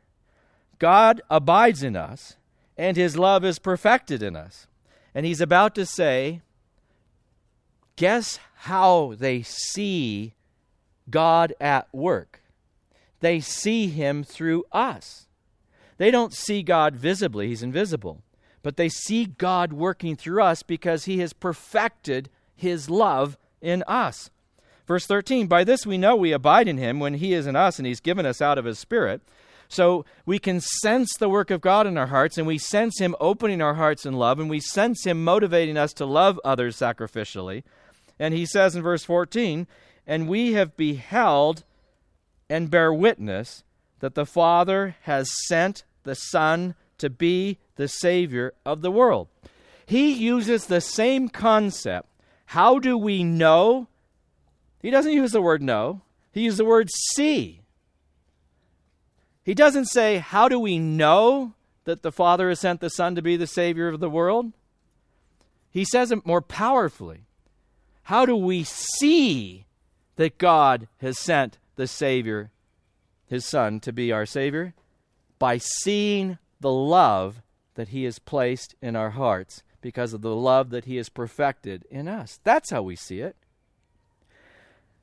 God 0.79 1.21
abides 1.31 1.83
in 1.83 1.97
us, 1.97 2.37
and 2.77 2.97
his 2.97 3.17
love 3.17 3.45
is 3.45 3.59
perfected 3.59 4.23
in 4.23 4.37
us. 4.37 4.67
And 5.15 5.25
he's 5.25 5.41
about 5.41 5.75
to 5.75 5.87
say, 5.87 6.43
guess 7.97 8.39
how 8.55 9.15
they 9.19 9.43
see 9.43 10.35
God 11.11 11.55
at 11.61 11.89
work. 11.93 12.43
They 13.21 13.41
see 13.41 13.89
him 13.89 14.23
through 14.25 14.65
us. 14.73 15.27
They 15.97 16.11
don't 16.11 16.33
see 16.33 16.63
God 16.63 16.95
visibly, 16.95 17.49
he's 17.49 17.63
invisible. 17.63 18.23
But 18.63 18.77
they 18.77 18.89
see 18.89 19.27
God 19.27 19.73
working 19.73 20.17
through 20.17 20.43
us 20.43 20.63
because 20.63 21.05
he 21.05 21.19
has 21.21 21.33
perfected 21.33 22.29
his 22.55 22.91
love 22.91 23.37
in 23.61 23.85
us. 23.87 24.31
Verse 24.87 25.07
13 25.07 25.47
By 25.47 25.65
this 25.65 25.87
we 25.87 25.99
know 25.99 26.17
we 26.17 26.33
abide 26.33 26.69
in 26.69 26.79
him 26.79 27.01
when 27.01 27.15
he 27.15 27.33
is 27.35 27.47
in 27.47 27.57
us 27.57 27.79
and 27.79 27.87
he's 27.87 28.01
given 28.01 28.27
us 28.27 28.43
out 28.43 28.59
of 28.59 28.65
his 28.65 28.79
Spirit. 28.79 29.21
So 29.69 30.07
we 30.25 30.39
can 30.39 30.61
sense 30.61 31.15
the 31.19 31.29
work 31.29 31.51
of 31.51 31.61
God 31.61 31.87
in 31.87 31.99
our 31.99 32.07
hearts, 32.07 32.39
and 32.39 32.47
we 32.47 32.57
sense 32.57 32.99
Him 32.99 33.15
opening 33.21 33.61
our 33.61 33.75
hearts 33.75 34.07
in 34.07 34.15
love, 34.15 34.41
and 34.41 34.49
we 34.49 34.61
sense 34.61 35.05
Him 35.05 35.23
motivating 35.23 35.77
us 35.77 35.93
to 35.95 36.07
love 36.07 36.41
others 36.43 36.77
sacrificially. 36.77 37.63
And 38.19 38.33
He 38.33 38.47
says 38.47 38.75
in 38.75 38.83
verse 38.83 39.05
14, 39.05 39.67
and 40.09 40.27
we 40.27 40.55
have 40.55 40.77
beheld 40.77 41.65
and 42.49 42.71
bear 42.71 42.93
witness 42.93 43.63
that 44.01 44.15
the 44.15 44.25
Father 44.25 44.97
has 45.03 45.31
sent 45.47 45.85
the 46.05 46.15
Son 46.15 46.75
to 46.97 47.11
be 47.11 47.59
the 47.77 47.87
Savior 47.89 48.55
of 48.65 48.81
the 48.81 48.91
world. 48.91 49.29
He 49.85 50.13
uses 50.13 50.67
the 50.67 50.81
same 50.81 51.29
concept. 51.29 52.09
How 52.47 52.79
do 52.79 52.97
we 52.97 53.23
know? 53.23 53.89
He 54.81 54.91
doesn't 54.91 55.13
use 55.13 55.33
the 55.33 55.43
word 55.43 55.63
know, 55.63 56.01
he 56.33 56.43
uses 56.43 56.59
the 56.59 56.65
word 56.65 56.89
see. 56.91 57.61
He 59.45 59.55
doesn't 59.55 59.87
say, 59.87 60.19
How 60.19 60.49
do 60.49 60.59
we 60.59 60.79
know 60.79 61.55
that 61.85 62.03
the 62.03 62.13
Father 62.13 62.49
has 62.49 62.61
sent 62.61 62.81
the 62.81 62.91
Son 62.91 63.15
to 63.15 63.23
be 63.23 63.37
the 63.37 63.47
Savior 63.47 63.89
of 63.89 64.01
the 64.01 64.11
world? 64.11 64.53
He 65.71 65.85
says 65.85 66.11
it 66.13 66.27
more 66.27 66.43
powerfully. 66.43 67.27
How 68.05 68.25
do 68.25 68.37
we 68.37 68.65
see 68.65 69.67
that 70.19 70.39
God 70.39 70.87
has 71.01 71.19
sent 71.19 71.59
the 71.75 71.87
Savior, 71.89 72.51
His 73.27 73.45
Son, 73.45 73.81
to 73.81 73.93
be 73.93 74.13
our 74.13 74.27
Savior? 74.27 74.75
By 75.39 75.59
seeing 75.59 76.39
the 76.61 76.71
love 76.71 77.43
that 77.75 77.89
He 77.89 78.05
has 78.05 78.19
placed 78.19 78.75
in 78.83 78.95
our 78.95 79.11
hearts 79.11 79.63
because 79.81 80.13
of 80.13 80.23
the 80.23 80.35
love 80.35 80.71
that 80.71 80.85
he 80.85 80.97
has 80.97 81.09
perfected 81.09 81.85
in 81.91 82.09
us. 82.09 82.41
That's 82.45 82.71
how 82.71 82.83
we 82.83 82.97
see 82.97 83.21
it. 83.21 83.37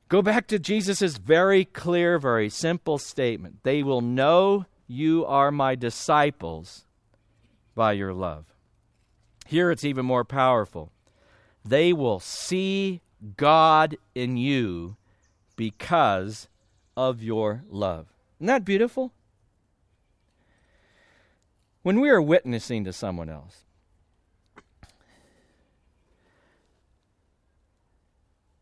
Go 0.08 0.22
back 0.22 0.46
to 0.48 0.58
Jesus' 0.58 1.16
very 1.16 1.64
clear, 1.64 2.18
very 2.18 2.48
simple 2.48 2.98
statement 2.98 3.62
They 3.64 3.82
will 3.82 4.00
know 4.00 4.66
you 4.86 5.24
are 5.26 5.50
my 5.50 5.74
disciples 5.74 6.84
by 7.74 7.92
your 7.92 8.12
love. 8.14 8.44
Here 9.46 9.70
it's 9.70 9.84
even 9.84 10.06
more 10.06 10.24
powerful. 10.24 10.92
They 11.64 11.92
will 11.92 12.20
see 12.20 13.00
God 13.36 13.96
in 14.14 14.36
you 14.36 14.96
because 15.56 16.48
of 16.96 17.22
your 17.22 17.64
love. 17.68 18.06
Isn't 18.38 18.46
that 18.46 18.64
beautiful? 18.64 19.12
When 21.82 22.00
we 22.00 22.08
are 22.10 22.20
witnessing 22.20 22.84
to 22.84 22.92
someone 22.92 23.28
else, 23.28 23.64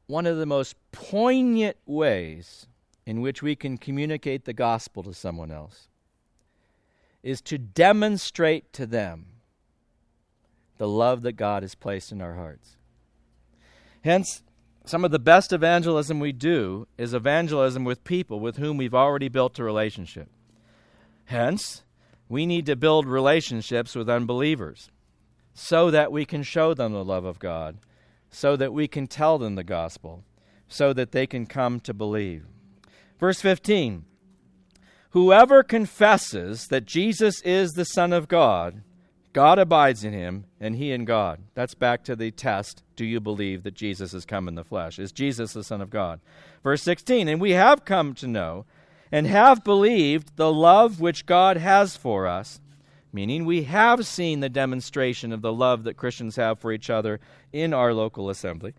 one 0.07 0.27
of 0.27 0.37
the 0.37 0.47
most 0.47 0.77
poignant 0.93 1.77
ways 1.87 2.67
in 3.07 3.21
which 3.21 3.43
we 3.43 3.57
can 3.57 3.79
communicate 3.79 4.45
the 4.45 4.53
gospel 4.53 5.03
to 5.03 5.13
someone 5.13 5.51
else 5.51 5.89
is 7.23 7.41
to 7.41 7.59
demonstrate 7.59 8.73
to 8.73 8.87
them 8.87 9.27
the 10.79 10.87
love 10.87 11.23
that 11.23 11.33
God 11.33 11.63
has 11.63 11.75
placed 11.75 12.13
in 12.13 12.21
our 12.21 12.35
hearts. 12.35 12.77
Hence, 14.03 14.44
some 14.85 15.05
of 15.05 15.11
the 15.11 15.19
best 15.19 15.53
evangelism 15.53 16.21
we 16.21 16.33
do 16.33 16.87
is 16.99 17.15
evangelism 17.15 17.85
with 17.85 18.05
people 18.05 18.39
with 18.39 18.59
whom 18.59 18.77
we've 18.77 18.95
already 18.95 19.29
built 19.29 19.59
a 19.59 19.65
relationship. 19.65 20.29
Hence, 21.27 21.85
we 22.29 22.45
need 22.45 22.67
to 22.67 22.77
build 22.77 23.07
relationships 23.07 23.95
with 23.95 24.11
unbelievers 24.11 24.91
so 25.55 25.91
that 25.91 26.13
we 26.13 26.27
can 26.27 26.43
show 26.43 26.75
them 26.75 26.93
the 26.93 27.05
love 27.05 27.25
of 27.25 27.39
God, 27.39 27.79
so 28.31 28.57
that 28.57 28.73
we 28.73 28.87
can 28.87 29.07
tell 29.07 29.39
them 29.39 29.55
the 29.55 29.65
gospel, 29.65 30.25
so 30.69 30.93
that 30.93 31.13
they 31.13 31.27
can 31.27 31.47
come 31.47 31.81
to 31.81 31.95
believe. 31.95 32.45
Verse 33.19 33.41
15 33.41 34.05
Whoever 35.11 35.63
confesses 35.63 36.67
that 36.67 36.85
Jesus 36.85 37.41
is 37.43 37.71
the 37.71 37.85
Son 37.85 38.13
of 38.13 38.27
God, 38.27 38.83
God 39.35 39.59
abides 39.59 40.03
in 40.03 40.15
him, 40.15 40.47
and 40.59 40.77
he 40.77 40.93
in 40.93 41.05
God. 41.05 41.43
That's 41.53 41.75
back 41.75 42.05
to 42.05 42.17
the 42.17 42.31
test. 42.31 42.83
Do 42.97 43.05
you 43.05 43.21
believe 43.21 43.65
that 43.65 43.75
Jesus 43.75 44.13
has 44.13 44.25
come 44.25 44.49
in 44.49 44.55
the 44.55 44.65
flesh? 44.65 44.99
Is 44.99 45.13
Jesus 45.13 45.53
the 45.53 45.63
Son 45.63 45.83
of 45.83 45.91
God? 45.91 46.21
Verse 46.63 46.83
16 46.83 47.29
And 47.29 47.39
we 47.39 47.51
have 47.51 47.85
come 47.85 48.15
to 48.15 48.27
know 48.27 48.65
and 49.13 49.27
have 49.27 49.63
believed 49.63 50.37
the 50.37 50.51
love 50.51 51.01
which 51.01 51.27
God 51.27 51.59
has 51.59 51.97
for 51.97 52.27
us, 52.27 52.63
meaning 53.13 53.45
we 53.45 53.65
have 53.65 54.07
seen 54.07 54.41
the 54.41 54.49
demonstration 54.49 55.33
of 55.33 55.43
the 55.43 55.53
love 55.53 55.85
that 55.85 55.99
Christians 55.99 56.37
have 56.37 56.59
for 56.59 56.73
each 56.73 56.89
other 56.89 57.21
in 57.53 57.75
our 57.75 57.93
local 57.93 58.31
assembly, 58.31 58.73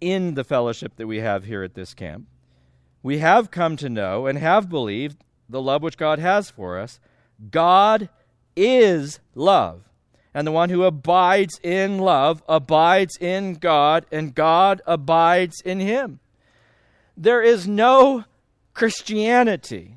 in 0.00 0.34
the 0.34 0.44
fellowship 0.44 0.94
that 0.94 1.08
we 1.08 1.18
have 1.18 1.44
here 1.44 1.64
at 1.64 1.74
this 1.74 1.94
camp 1.94 2.28
we 3.02 3.18
have 3.18 3.50
come 3.50 3.76
to 3.76 3.88
know 3.88 4.26
and 4.26 4.38
have 4.38 4.68
believed 4.68 5.24
the 5.48 5.62
love 5.62 5.82
which 5.82 5.96
God 5.96 6.18
has 6.18 6.50
for 6.50 6.78
us. 6.78 7.00
God 7.50 8.08
is 8.60 9.20
love. 9.34 9.82
And 10.32 10.46
the 10.46 10.52
one 10.52 10.70
who 10.70 10.84
abides 10.84 11.58
in 11.62 11.98
love 11.98 12.42
abides 12.48 13.16
in 13.16 13.54
God, 13.54 14.06
and 14.12 14.34
God 14.34 14.80
abides 14.86 15.60
in 15.62 15.80
him. 15.80 16.20
There 17.16 17.42
is 17.42 17.66
no 17.66 18.24
Christianity 18.74 19.96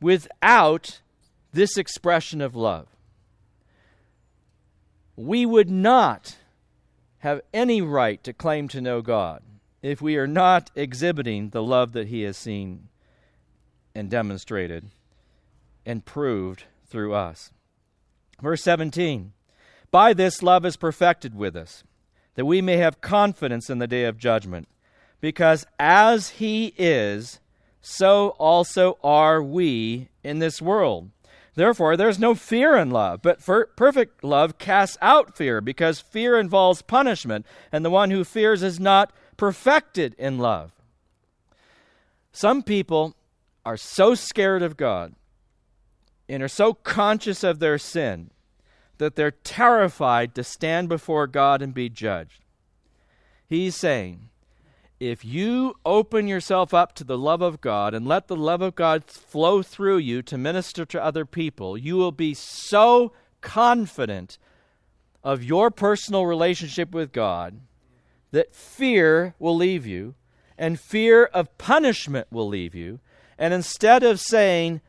without 0.00 1.00
this 1.52 1.76
expression 1.76 2.40
of 2.40 2.54
love. 2.54 2.86
We 5.16 5.46
would 5.46 5.70
not 5.70 6.36
have 7.18 7.40
any 7.52 7.80
right 7.80 8.22
to 8.22 8.32
claim 8.32 8.68
to 8.68 8.80
know 8.80 9.00
God 9.00 9.42
if 9.82 10.02
we 10.02 10.16
are 10.16 10.26
not 10.26 10.70
exhibiting 10.74 11.50
the 11.50 11.62
love 11.62 11.92
that 11.92 12.08
He 12.08 12.22
has 12.22 12.36
seen 12.36 12.88
and 13.94 14.10
demonstrated 14.10 14.90
and 15.84 16.04
proved 16.04 16.64
through 16.86 17.14
us. 17.14 17.52
Verse 18.40 18.62
17 18.62 19.32
By 19.90 20.12
this 20.12 20.42
love 20.42 20.64
is 20.64 20.76
perfected 20.76 21.34
with 21.34 21.56
us, 21.56 21.84
that 22.34 22.44
we 22.44 22.60
may 22.60 22.76
have 22.76 23.00
confidence 23.00 23.70
in 23.70 23.78
the 23.78 23.86
day 23.86 24.04
of 24.04 24.18
judgment, 24.18 24.68
because 25.20 25.66
as 25.78 26.30
He 26.30 26.74
is, 26.76 27.40
so 27.80 28.30
also 28.38 28.98
are 29.02 29.42
we 29.42 30.08
in 30.22 30.38
this 30.38 30.60
world. 30.60 31.10
Therefore, 31.54 31.96
there's 31.96 32.18
no 32.18 32.34
fear 32.34 32.76
in 32.76 32.90
love, 32.90 33.22
but 33.22 33.40
perfect 33.76 34.22
love 34.22 34.58
casts 34.58 34.98
out 35.00 35.36
fear, 35.36 35.62
because 35.62 36.00
fear 36.00 36.38
involves 36.38 36.82
punishment, 36.82 37.46
and 37.72 37.82
the 37.82 37.90
one 37.90 38.10
who 38.10 38.24
fears 38.24 38.62
is 38.62 38.78
not 38.78 39.10
perfected 39.38 40.14
in 40.18 40.38
love. 40.38 40.72
Some 42.32 42.62
people 42.62 43.16
are 43.64 43.78
so 43.78 44.14
scared 44.14 44.62
of 44.62 44.76
God 44.76 45.14
and 46.28 46.42
are 46.42 46.48
so 46.48 46.74
conscious 46.74 47.44
of 47.44 47.58
their 47.58 47.78
sin 47.78 48.30
that 48.98 49.14
they're 49.14 49.30
terrified 49.30 50.34
to 50.34 50.42
stand 50.42 50.88
before 50.88 51.26
God 51.26 51.62
and 51.62 51.74
be 51.74 51.88
judged. 51.88 52.44
He's 53.46 53.76
saying, 53.76 54.30
if 54.98 55.24
you 55.24 55.74
open 55.84 56.26
yourself 56.26 56.72
up 56.72 56.94
to 56.94 57.04
the 57.04 57.18
love 57.18 57.42
of 57.42 57.60
God 57.60 57.92
and 57.92 58.06
let 58.06 58.28
the 58.28 58.36
love 58.36 58.62
of 58.62 58.74
God 58.74 59.04
flow 59.04 59.62
through 59.62 59.98
you 59.98 60.22
to 60.22 60.38
minister 60.38 60.86
to 60.86 61.04
other 61.04 61.26
people, 61.26 61.76
you 61.76 61.96
will 61.96 62.12
be 62.12 62.32
so 62.32 63.12
confident 63.42 64.38
of 65.22 65.44
your 65.44 65.70
personal 65.70 66.24
relationship 66.24 66.92
with 66.92 67.12
God 67.12 67.60
that 68.30 68.54
fear 68.54 69.34
will 69.38 69.56
leave 69.56 69.86
you, 69.86 70.14
and 70.56 70.80
fear 70.80 71.26
of 71.26 71.56
punishment 71.58 72.26
will 72.30 72.48
leave 72.48 72.74
you. 72.74 72.98
And 73.38 73.52
instead 73.52 74.02
of 74.02 74.18
saying, 74.18 74.80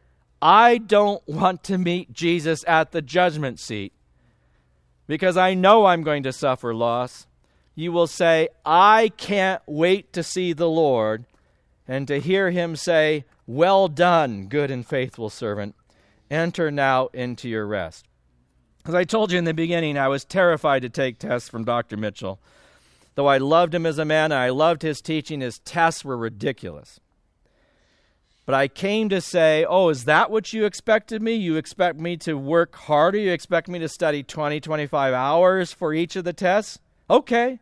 I 0.41 0.77
don't 0.77 1.27
want 1.27 1.63
to 1.63 1.77
meet 1.77 2.13
Jesus 2.13 2.63
at 2.67 2.91
the 2.91 3.01
judgment 3.01 3.59
seat 3.59 3.93
because 5.07 5.37
I 5.37 5.53
know 5.53 5.85
I'm 5.85 6.03
going 6.03 6.23
to 6.23 6.33
suffer 6.33 6.73
loss, 6.73 7.27
you 7.73 7.91
will 7.91 8.07
say, 8.07 8.49
I 8.65 9.11
can't 9.17 9.61
wait 9.65 10.13
to 10.13 10.23
see 10.23 10.53
the 10.53 10.69
Lord 10.69 11.25
and 11.87 12.07
to 12.07 12.19
hear 12.19 12.51
him 12.51 12.75
say, 12.75 13.25
Well 13.47 13.87
done, 13.87 14.47
good 14.47 14.69
and 14.69 14.85
faithful 14.85 15.29
servant. 15.29 15.75
Enter 16.29 16.69
now 16.69 17.07
into 17.13 17.47
your 17.47 17.65
rest. 17.65 18.05
As 18.85 18.93
I 18.93 19.05
told 19.05 19.31
you 19.31 19.37
in 19.37 19.45
the 19.45 19.53
beginning, 19.53 19.97
I 19.97 20.07
was 20.07 20.25
terrified 20.25 20.81
to 20.81 20.89
take 20.89 21.19
tests 21.19 21.49
from 21.49 21.63
Dr. 21.63 21.97
Mitchell. 21.97 22.39
Though 23.15 23.27
I 23.27 23.37
loved 23.37 23.73
him 23.73 23.85
as 23.85 23.97
a 23.97 24.05
man 24.05 24.31
I 24.31 24.49
loved 24.49 24.81
his 24.81 25.01
teaching, 25.01 25.41
his 25.41 25.59
tests 25.59 26.05
were 26.05 26.17
ridiculous. 26.17 26.99
But 28.47 28.55
I 28.55 28.69
came 28.69 29.09
to 29.09 29.19
say, 29.19 29.65
Oh, 29.67 29.89
is 29.89 30.05
that 30.05 30.31
what 30.31 30.53
you 30.53 30.63
expected 30.63 31.21
me? 31.21 31.35
You 31.35 31.57
expect 31.57 31.99
me 31.99 32.15
to 32.17 32.37
work 32.37 32.75
harder? 32.75 33.17
You 33.17 33.33
expect 33.33 33.67
me 33.67 33.77
to 33.79 33.89
study 33.89 34.23
20, 34.23 34.61
25 34.61 35.13
hours 35.13 35.73
for 35.73 35.93
each 35.93 36.15
of 36.15 36.23
the 36.23 36.31
tests? 36.31 36.79
Okay, 37.09 37.59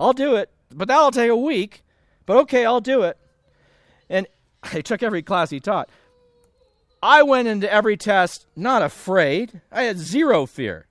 I'll 0.00 0.14
do 0.14 0.34
it. 0.34 0.50
But 0.72 0.88
that'll 0.88 1.10
take 1.10 1.30
a 1.30 1.36
week. 1.36 1.84
But 2.24 2.38
okay, 2.38 2.64
I'll 2.64 2.80
do 2.80 3.02
it. 3.02 3.18
And 4.08 4.26
I 4.62 4.80
took 4.80 5.02
every 5.02 5.22
class 5.22 5.50
he 5.50 5.60
taught. 5.60 5.90
I 7.02 7.22
went 7.22 7.46
into 7.46 7.70
every 7.70 7.98
test 7.98 8.46
not 8.56 8.80
afraid. 8.80 9.60
I 9.70 9.82
had 9.82 9.98
zero 9.98 10.46
fear. 10.46 10.86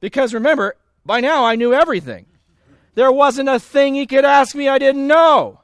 Because 0.00 0.32
remember, 0.32 0.76
by 1.04 1.20
now 1.20 1.44
I 1.44 1.56
knew 1.56 1.74
everything. 1.74 2.24
There 2.94 3.12
wasn't 3.12 3.50
a 3.50 3.60
thing 3.60 3.94
he 3.94 4.06
could 4.06 4.24
ask 4.24 4.56
me 4.56 4.66
I 4.66 4.78
didn't 4.78 5.06
know. 5.06 5.60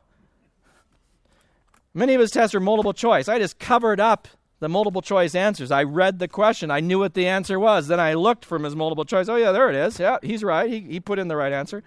Many 1.99 2.15
of 2.15 2.21
his 2.21 2.31
tests 2.31 2.55
were 2.55 2.61
multiple 2.61 2.93
choice. 2.93 3.29
I 3.29 3.41
just 3.41 3.59
covered 3.59 3.99
up 3.99 4.29
the 4.61 4.69
multiple 4.69 5.03
choice 5.03 5.35
answers. 5.35 5.73
I 5.73 5.83
read 5.83 6.21
the 6.21 6.29
question. 6.29 6.71
I 6.71 6.79
knew 6.79 7.01
what 7.01 7.15
the 7.15 7.27
answer 7.27 7.59
was. 7.59 7.89
Then 7.89 7.99
I 7.99 8.15
looked 8.15 8.45
from 8.45 8.63
his 8.63 8.77
multiple 8.77 9.05
choice. 9.05 9.29
Oh, 9.29 9.35
yeah, 9.35 9.51
there 9.51 9.69
it 9.69 9.75
is. 9.75 9.99
Yeah, 9.99 10.19
he's 10.23 10.45
right. 10.45 10.71
He, 10.71 10.79
he 10.79 11.01
put 11.01 11.19
in 11.19 11.27
the 11.27 11.35
right 11.35 11.53
answer 11.53 11.83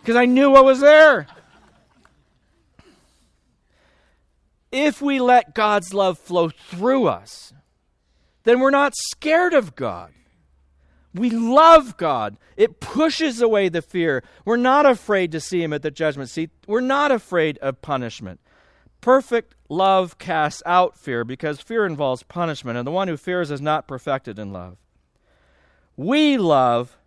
because 0.00 0.14
I 0.14 0.24
knew 0.24 0.50
what 0.50 0.64
was 0.64 0.78
there. 0.78 1.26
If 4.70 5.02
we 5.02 5.18
let 5.18 5.52
God's 5.52 5.92
love 5.92 6.16
flow 6.16 6.50
through 6.50 7.08
us, 7.08 7.52
then 8.44 8.60
we're 8.60 8.70
not 8.70 8.94
scared 8.94 9.52
of 9.52 9.74
God. 9.74 10.12
We 11.12 11.30
love 11.30 11.96
God. 11.96 12.36
It 12.56 12.78
pushes 12.78 13.42
away 13.42 13.68
the 13.68 13.82
fear. 13.82 14.22
We're 14.44 14.56
not 14.56 14.86
afraid 14.86 15.32
to 15.32 15.40
see 15.40 15.60
Him 15.60 15.72
at 15.72 15.82
the 15.82 15.90
judgment 15.90 16.30
seat. 16.30 16.50
We're 16.68 16.80
not 16.80 17.10
afraid 17.10 17.58
of 17.58 17.82
punishment. 17.82 18.38
Perfect 19.00 19.54
love 19.68 20.18
casts 20.18 20.62
out 20.66 20.98
fear 20.98 21.24
because 21.24 21.60
fear 21.60 21.86
involves 21.86 22.22
punishment, 22.22 22.76
and 22.76 22.86
the 22.86 22.92
one 22.92 23.08
who 23.08 23.16
fears 23.16 23.50
is 23.50 23.60
not 23.60 23.88
perfected 23.88 24.38
in 24.38 24.52
love. 24.52 24.76
We 25.96 26.36
love 26.36 26.98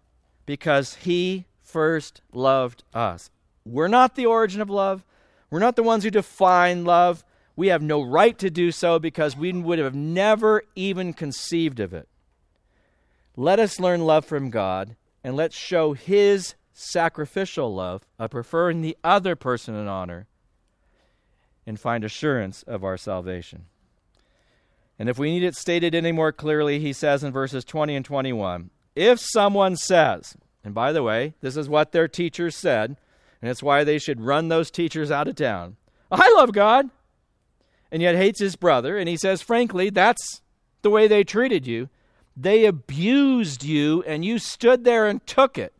because 0.46 0.96
He 0.96 1.46
first 1.62 2.22
loved 2.32 2.84
us. 2.94 3.30
We're 3.66 3.88
not 3.88 4.16
the 4.16 4.26
origin 4.26 4.62
of 4.62 4.70
love. 4.70 5.06
We're 5.50 5.60
not 5.60 5.76
the 5.76 5.84
ones 5.84 6.04
who 6.04 6.10
define 6.10 6.84
love. 6.84 7.24
We 7.56 7.68
have 7.68 7.82
no 7.82 8.02
right 8.02 8.38
to 8.40 8.50
do 8.50 8.72
so 8.72 8.98
because 8.98 9.38
we 9.38 9.54
would 9.54 9.78
have 9.78 9.94
never 9.94 10.64
even 10.76 11.14
conceived 11.14 11.80
of 11.80 11.94
it. 11.94 12.08
Let 13.36 13.60
us 13.60 13.80
learn 13.80 14.02
love 14.02 14.26
from 14.26 14.50
God 14.50 14.96
and 15.24 15.36
let's 15.36 15.56
show 15.56 15.94
His 15.94 16.56
sacrificial 16.74 17.74
love 17.74 18.02
of 18.18 18.32
preferring 18.32 18.82
the 18.82 18.98
other 19.04 19.36
person 19.36 19.76
in 19.76 19.88
honor 19.88 20.28
and 21.66 21.80
find 21.80 22.04
assurance 22.04 22.64
of 22.64 22.84
our 22.84 22.98
salvation. 22.98 23.66
And 25.00 25.10
if 25.10 25.18
we 25.18 25.32
need 25.32 25.44
it 25.44 25.56
stated 25.56 25.96
any 25.96 26.12
more 26.12 26.32
clearly, 26.32 26.80
he 26.80 26.94
says 26.94 27.24
in 27.24 27.32
verses 27.32 27.64
20 27.66 27.96
and 27.96 28.06
21 28.06 28.70
if 28.96 29.20
someone 29.20 29.76
says, 29.76 30.38
and 30.64 30.74
by 30.74 30.92
the 30.92 31.04
way, 31.04 31.34
this 31.42 31.58
is 31.58 31.68
what 31.68 31.92
their 31.92 32.08
teachers 32.08 32.56
said, 32.56 32.96
and 33.42 33.50
it's 33.50 33.64
why 33.64 33.84
they 33.84 33.98
should 33.98 34.22
run 34.22 34.50
those 34.50 34.70
teachers 34.70 35.10
out 35.10 35.28
of 35.28 35.36
town. 35.36 35.78
I 36.12 36.32
love 36.36 36.54
God, 36.54 36.90
and 37.92 38.02
yet 38.02 38.16
hates 38.16 38.40
his 38.40 38.56
brother, 38.56 38.98
and 38.98 39.10
he 39.10 39.18
says, 39.18 39.42
frankly, 39.42 39.90
that's 39.90 40.42
the 40.84 40.92
way 40.92 41.08
they 41.08 41.24
treated 41.24 41.66
you. 41.66 41.90
They 42.38 42.66
abused 42.66 43.64
you, 43.64 44.04
and 44.04 44.24
you 44.24 44.38
stood 44.38 44.84
there 44.84 45.08
and 45.08 45.26
took 45.26 45.58
it. 45.58 45.74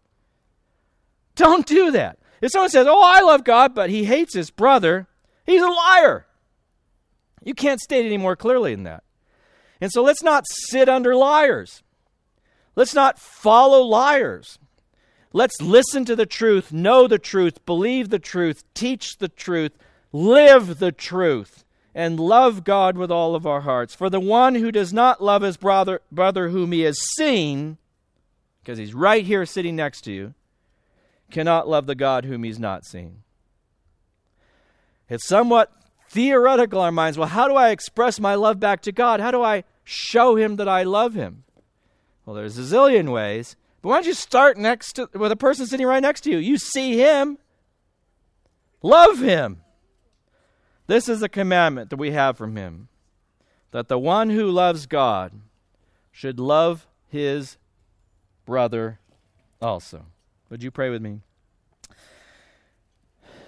Don't 1.36 1.66
do 1.66 1.92
that. 1.92 2.18
If 2.42 2.52
someone 2.52 2.70
says, 2.70 2.88
Oh, 2.88 3.02
I 3.02 3.22
love 3.22 3.44
God, 3.44 3.74
but 3.74 3.90
he 3.90 4.04
hates 4.04 4.36
his 4.36 4.52
brother, 4.52 5.08
he's 5.46 5.62
a 5.62 5.68
liar. 5.68 6.26
You 7.44 7.54
can't 7.54 7.82
state 7.82 8.06
any 8.06 8.18
more 8.18 8.36
clearly 8.36 8.74
than 8.74 8.84
that. 8.84 9.04
And 9.82 9.92
so 9.92 10.02
let's 10.02 10.24
not 10.24 10.46
sit 10.48 10.88
under 10.88 11.16
liars. 11.16 11.84
Let's 12.76 12.96
not 12.96 13.20
follow 13.20 13.82
liars. 13.82 14.58
Let's 15.34 15.62
listen 15.62 16.06
to 16.06 16.16
the 16.16 16.26
truth, 16.26 16.72
know 16.72 17.08
the 17.08 17.18
truth, 17.18 17.66
believe 17.66 18.10
the 18.10 18.20
truth, 18.20 18.64
teach 18.74 19.18
the 19.18 19.28
truth, 19.28 19.72
live 20.12 20.78
the 20.78 20.92
truth, 20.92 21.66
and 21.96 22.20
love 22.20 22.64
God 22.64 22.98
with 22.98 23.12
all 23.12 23.36
of 23.36 23.48
our 23.48 23.62
hearts. 23.62 23.96
For 23.96 24.10
the 24.10 24.20
one 24.20 24.56
who 24.56 24.72
does 24.72 24.94
not 24.94 25.24
love 25.24 25.42
his 25.42 25.58
brother, 25.58 26.02
brother 26.12 26.50
whom 26.50 26.72
he 26.72 26.82
has 26.82 27.00
seen, 27.16 27.78
because 28.62 28.78
he's 28.78 28.94
right 28.94 29.26
here 29.26 29.46
sitting 29.46 29.76
next 29.76 30.02
to 30.02 30.12
you, 30.12 30.34
cannot 31.32 31.68
love 31.68 31.88
the 31.88 31.96
God 31.96 32.26
whom 32.26 32.44
he's 32.44 32.60
not 32.60 32.86
seen. 32.86 33.24
It's 35.10 35.28
somewhat 35.28 35.72
theoretical 36.10 36.80
in 36.80 36.86
our 36.86 36.92
minds. 36.92 37.18
Well, 37.18 37.28
how 37.28 37.48
do 37.48 37.56
I 37.56 37.70
express 37.70 38.20
my 38.20 38.36
love 38.36 38.60
back 38.60 38.82
to 38.84 38.92
God? 38.92 39.20
How 39.20 39.32
do 39.32 39.42
I 39.42 39.64
show 39.84 40.36
him 40.36 40.58
that 40.58 40.68
I 40.68 40.84
love 40.84 41.14
him? 41.14 41.44
Well, 42.26 42.36
there's 42.36 42.58
a 42.58 42.62
zillion 42.62 43.12
ways. 43.12 43.56
But 43.82 43.90
why 43.90 43.96
don't 43.96 44.06
you 44.06 44.14
start 44.14 44.58
next 44.58 44.94
to 44.94 45.10
with 45.14 45.32
a 45.32 45.36
person 45.36 45.68
sitting 45.68 45.86
right 45.86 46.02
next 46.02 46.22
to 46.22 46.32
you? 46.32 46.38
You 46.38 46.58
see 46.58 46.98
him. 46.98 47.38
Love 48.82 49.20
him. 49.20 49.62
This 50.88 51.10
is 51.10 51.22
a 51.22 51.30
commandment 51.30 51.90
that 51.90 51.98
we 51.98 52.12
have 52.12 52.38
from 52.38 52.56
him 52.56 52.88
that 53.72 53.88
the 53.88 54.00
one 54.00 54.30
who 54.30 54.50
loves 54.50 54.86
God 54.86 55.34
should 56.12 56.40
love 56.40 56.88
his 57.10 57.58
brother 58.46 59.00
also. 59.62 60.06
Would 60.50 60.64
you 60.64 60.72
pray 60.72 60.90
with 60.90 61.02
me? 61.02 61.22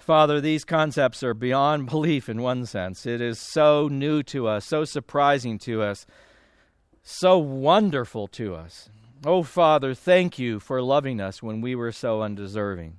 Father, 0.06 0.39
these 0.39 0.64
concepts 0.64 1.24
are 1.24 1.34
beyond 1.34 1.89
belief 1.89 2.30
in 2.30 2.43
one 2.43 2.68
sense. 2.68 3.08
It 3.08 3.22
is 3.22 3.39
so 3.39 3.88
new 3.88 4.22
to 4.24 4.47
us, 4.47 4.64
so 4.64 4.86
surprising 4.86 5.58
to 5.60 5.82
us, 5.82 6.06
so 7.01 7.39
wonderful 7.39 8.28
to 8.28 8.53
us. 8.53 8.88
Oh, 9.26 9.41
Father, 9.41 9.95
thank 9.95 10.38
you 10.38 10.60
for 10.60 10.80
loving 10.84 11.20
us 11.20 11.41
when 11.41 11.60
we 11.60 11.74
were 11.74 11.91
so 11.91 12.22
undeserving. 12.22 12.97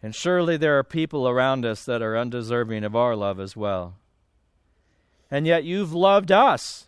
And 0.00 0.14
surely 0.14 0.56
there 0.56 0.78
are 0.78 0.84
people 0.84 1.28
around 1.28 1.66
us 1.66 1.84
that 1.86 2.02
are 2.02 2.16
undeserving 2.16 2.84
of 2.84 2.94
our 2.94 3.16
love 3.16 3.40
as 3.40 3.56
well. 3.56 3.96
And 5.28 5.44
yet 5.44 5.64
you've 5.64 5.92
loved 5.92 6.30
us. 6.30 6.86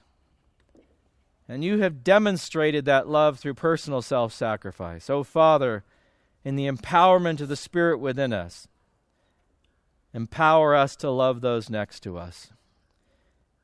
And 1.48 1.64
you 1.64 1.80
have 1.80 2.05
demonstrated 2.05 2.84
that 2.84 3.09
love 3.09 3.40
through 3.40 3.55
personal 3.55 4.00
self 4.00 4.32
sacrifice. 4.32 5.11
Oh, 5.11 5.24
Father, 5.24 5.82
in 6.44 6.55
the 6.55 6.68
empowerment 6.68 7.40
of 7.40 7.48
the 7.48 7.57
Spirit 7.57 7.98
within 7.98 8.32
us, 8.32 8.68
Empower 10.14 10.74
us 10.74 10.96
to 10.96 11.10
love 11.10 11.40
those 11.40 11.70
next 11.70 12.00
to 12.00 12.18
us. 12.18 12.50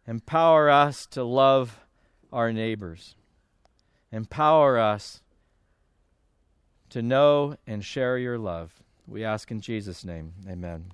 Empower 0.07 0.71
us 0.71 1.07
to 1.07 1.23
love 1.23 1.81
our 2.33 2.53
neighbors. 2.53 3.15
Empower 4.11 4.79
us 4.79 5.23
to 6.89 7.03
know 7.03 7.57
and 7.67 7.85
share 7.85 8.17
your 8.17 8.39
love. 8.39 8.83
We 9.07 9.25
ask 9.25 9.51
in 9.51 9.61
Jesus' 9.61 10.05
name. 10.05 10.33
Amen. 10.49 10.93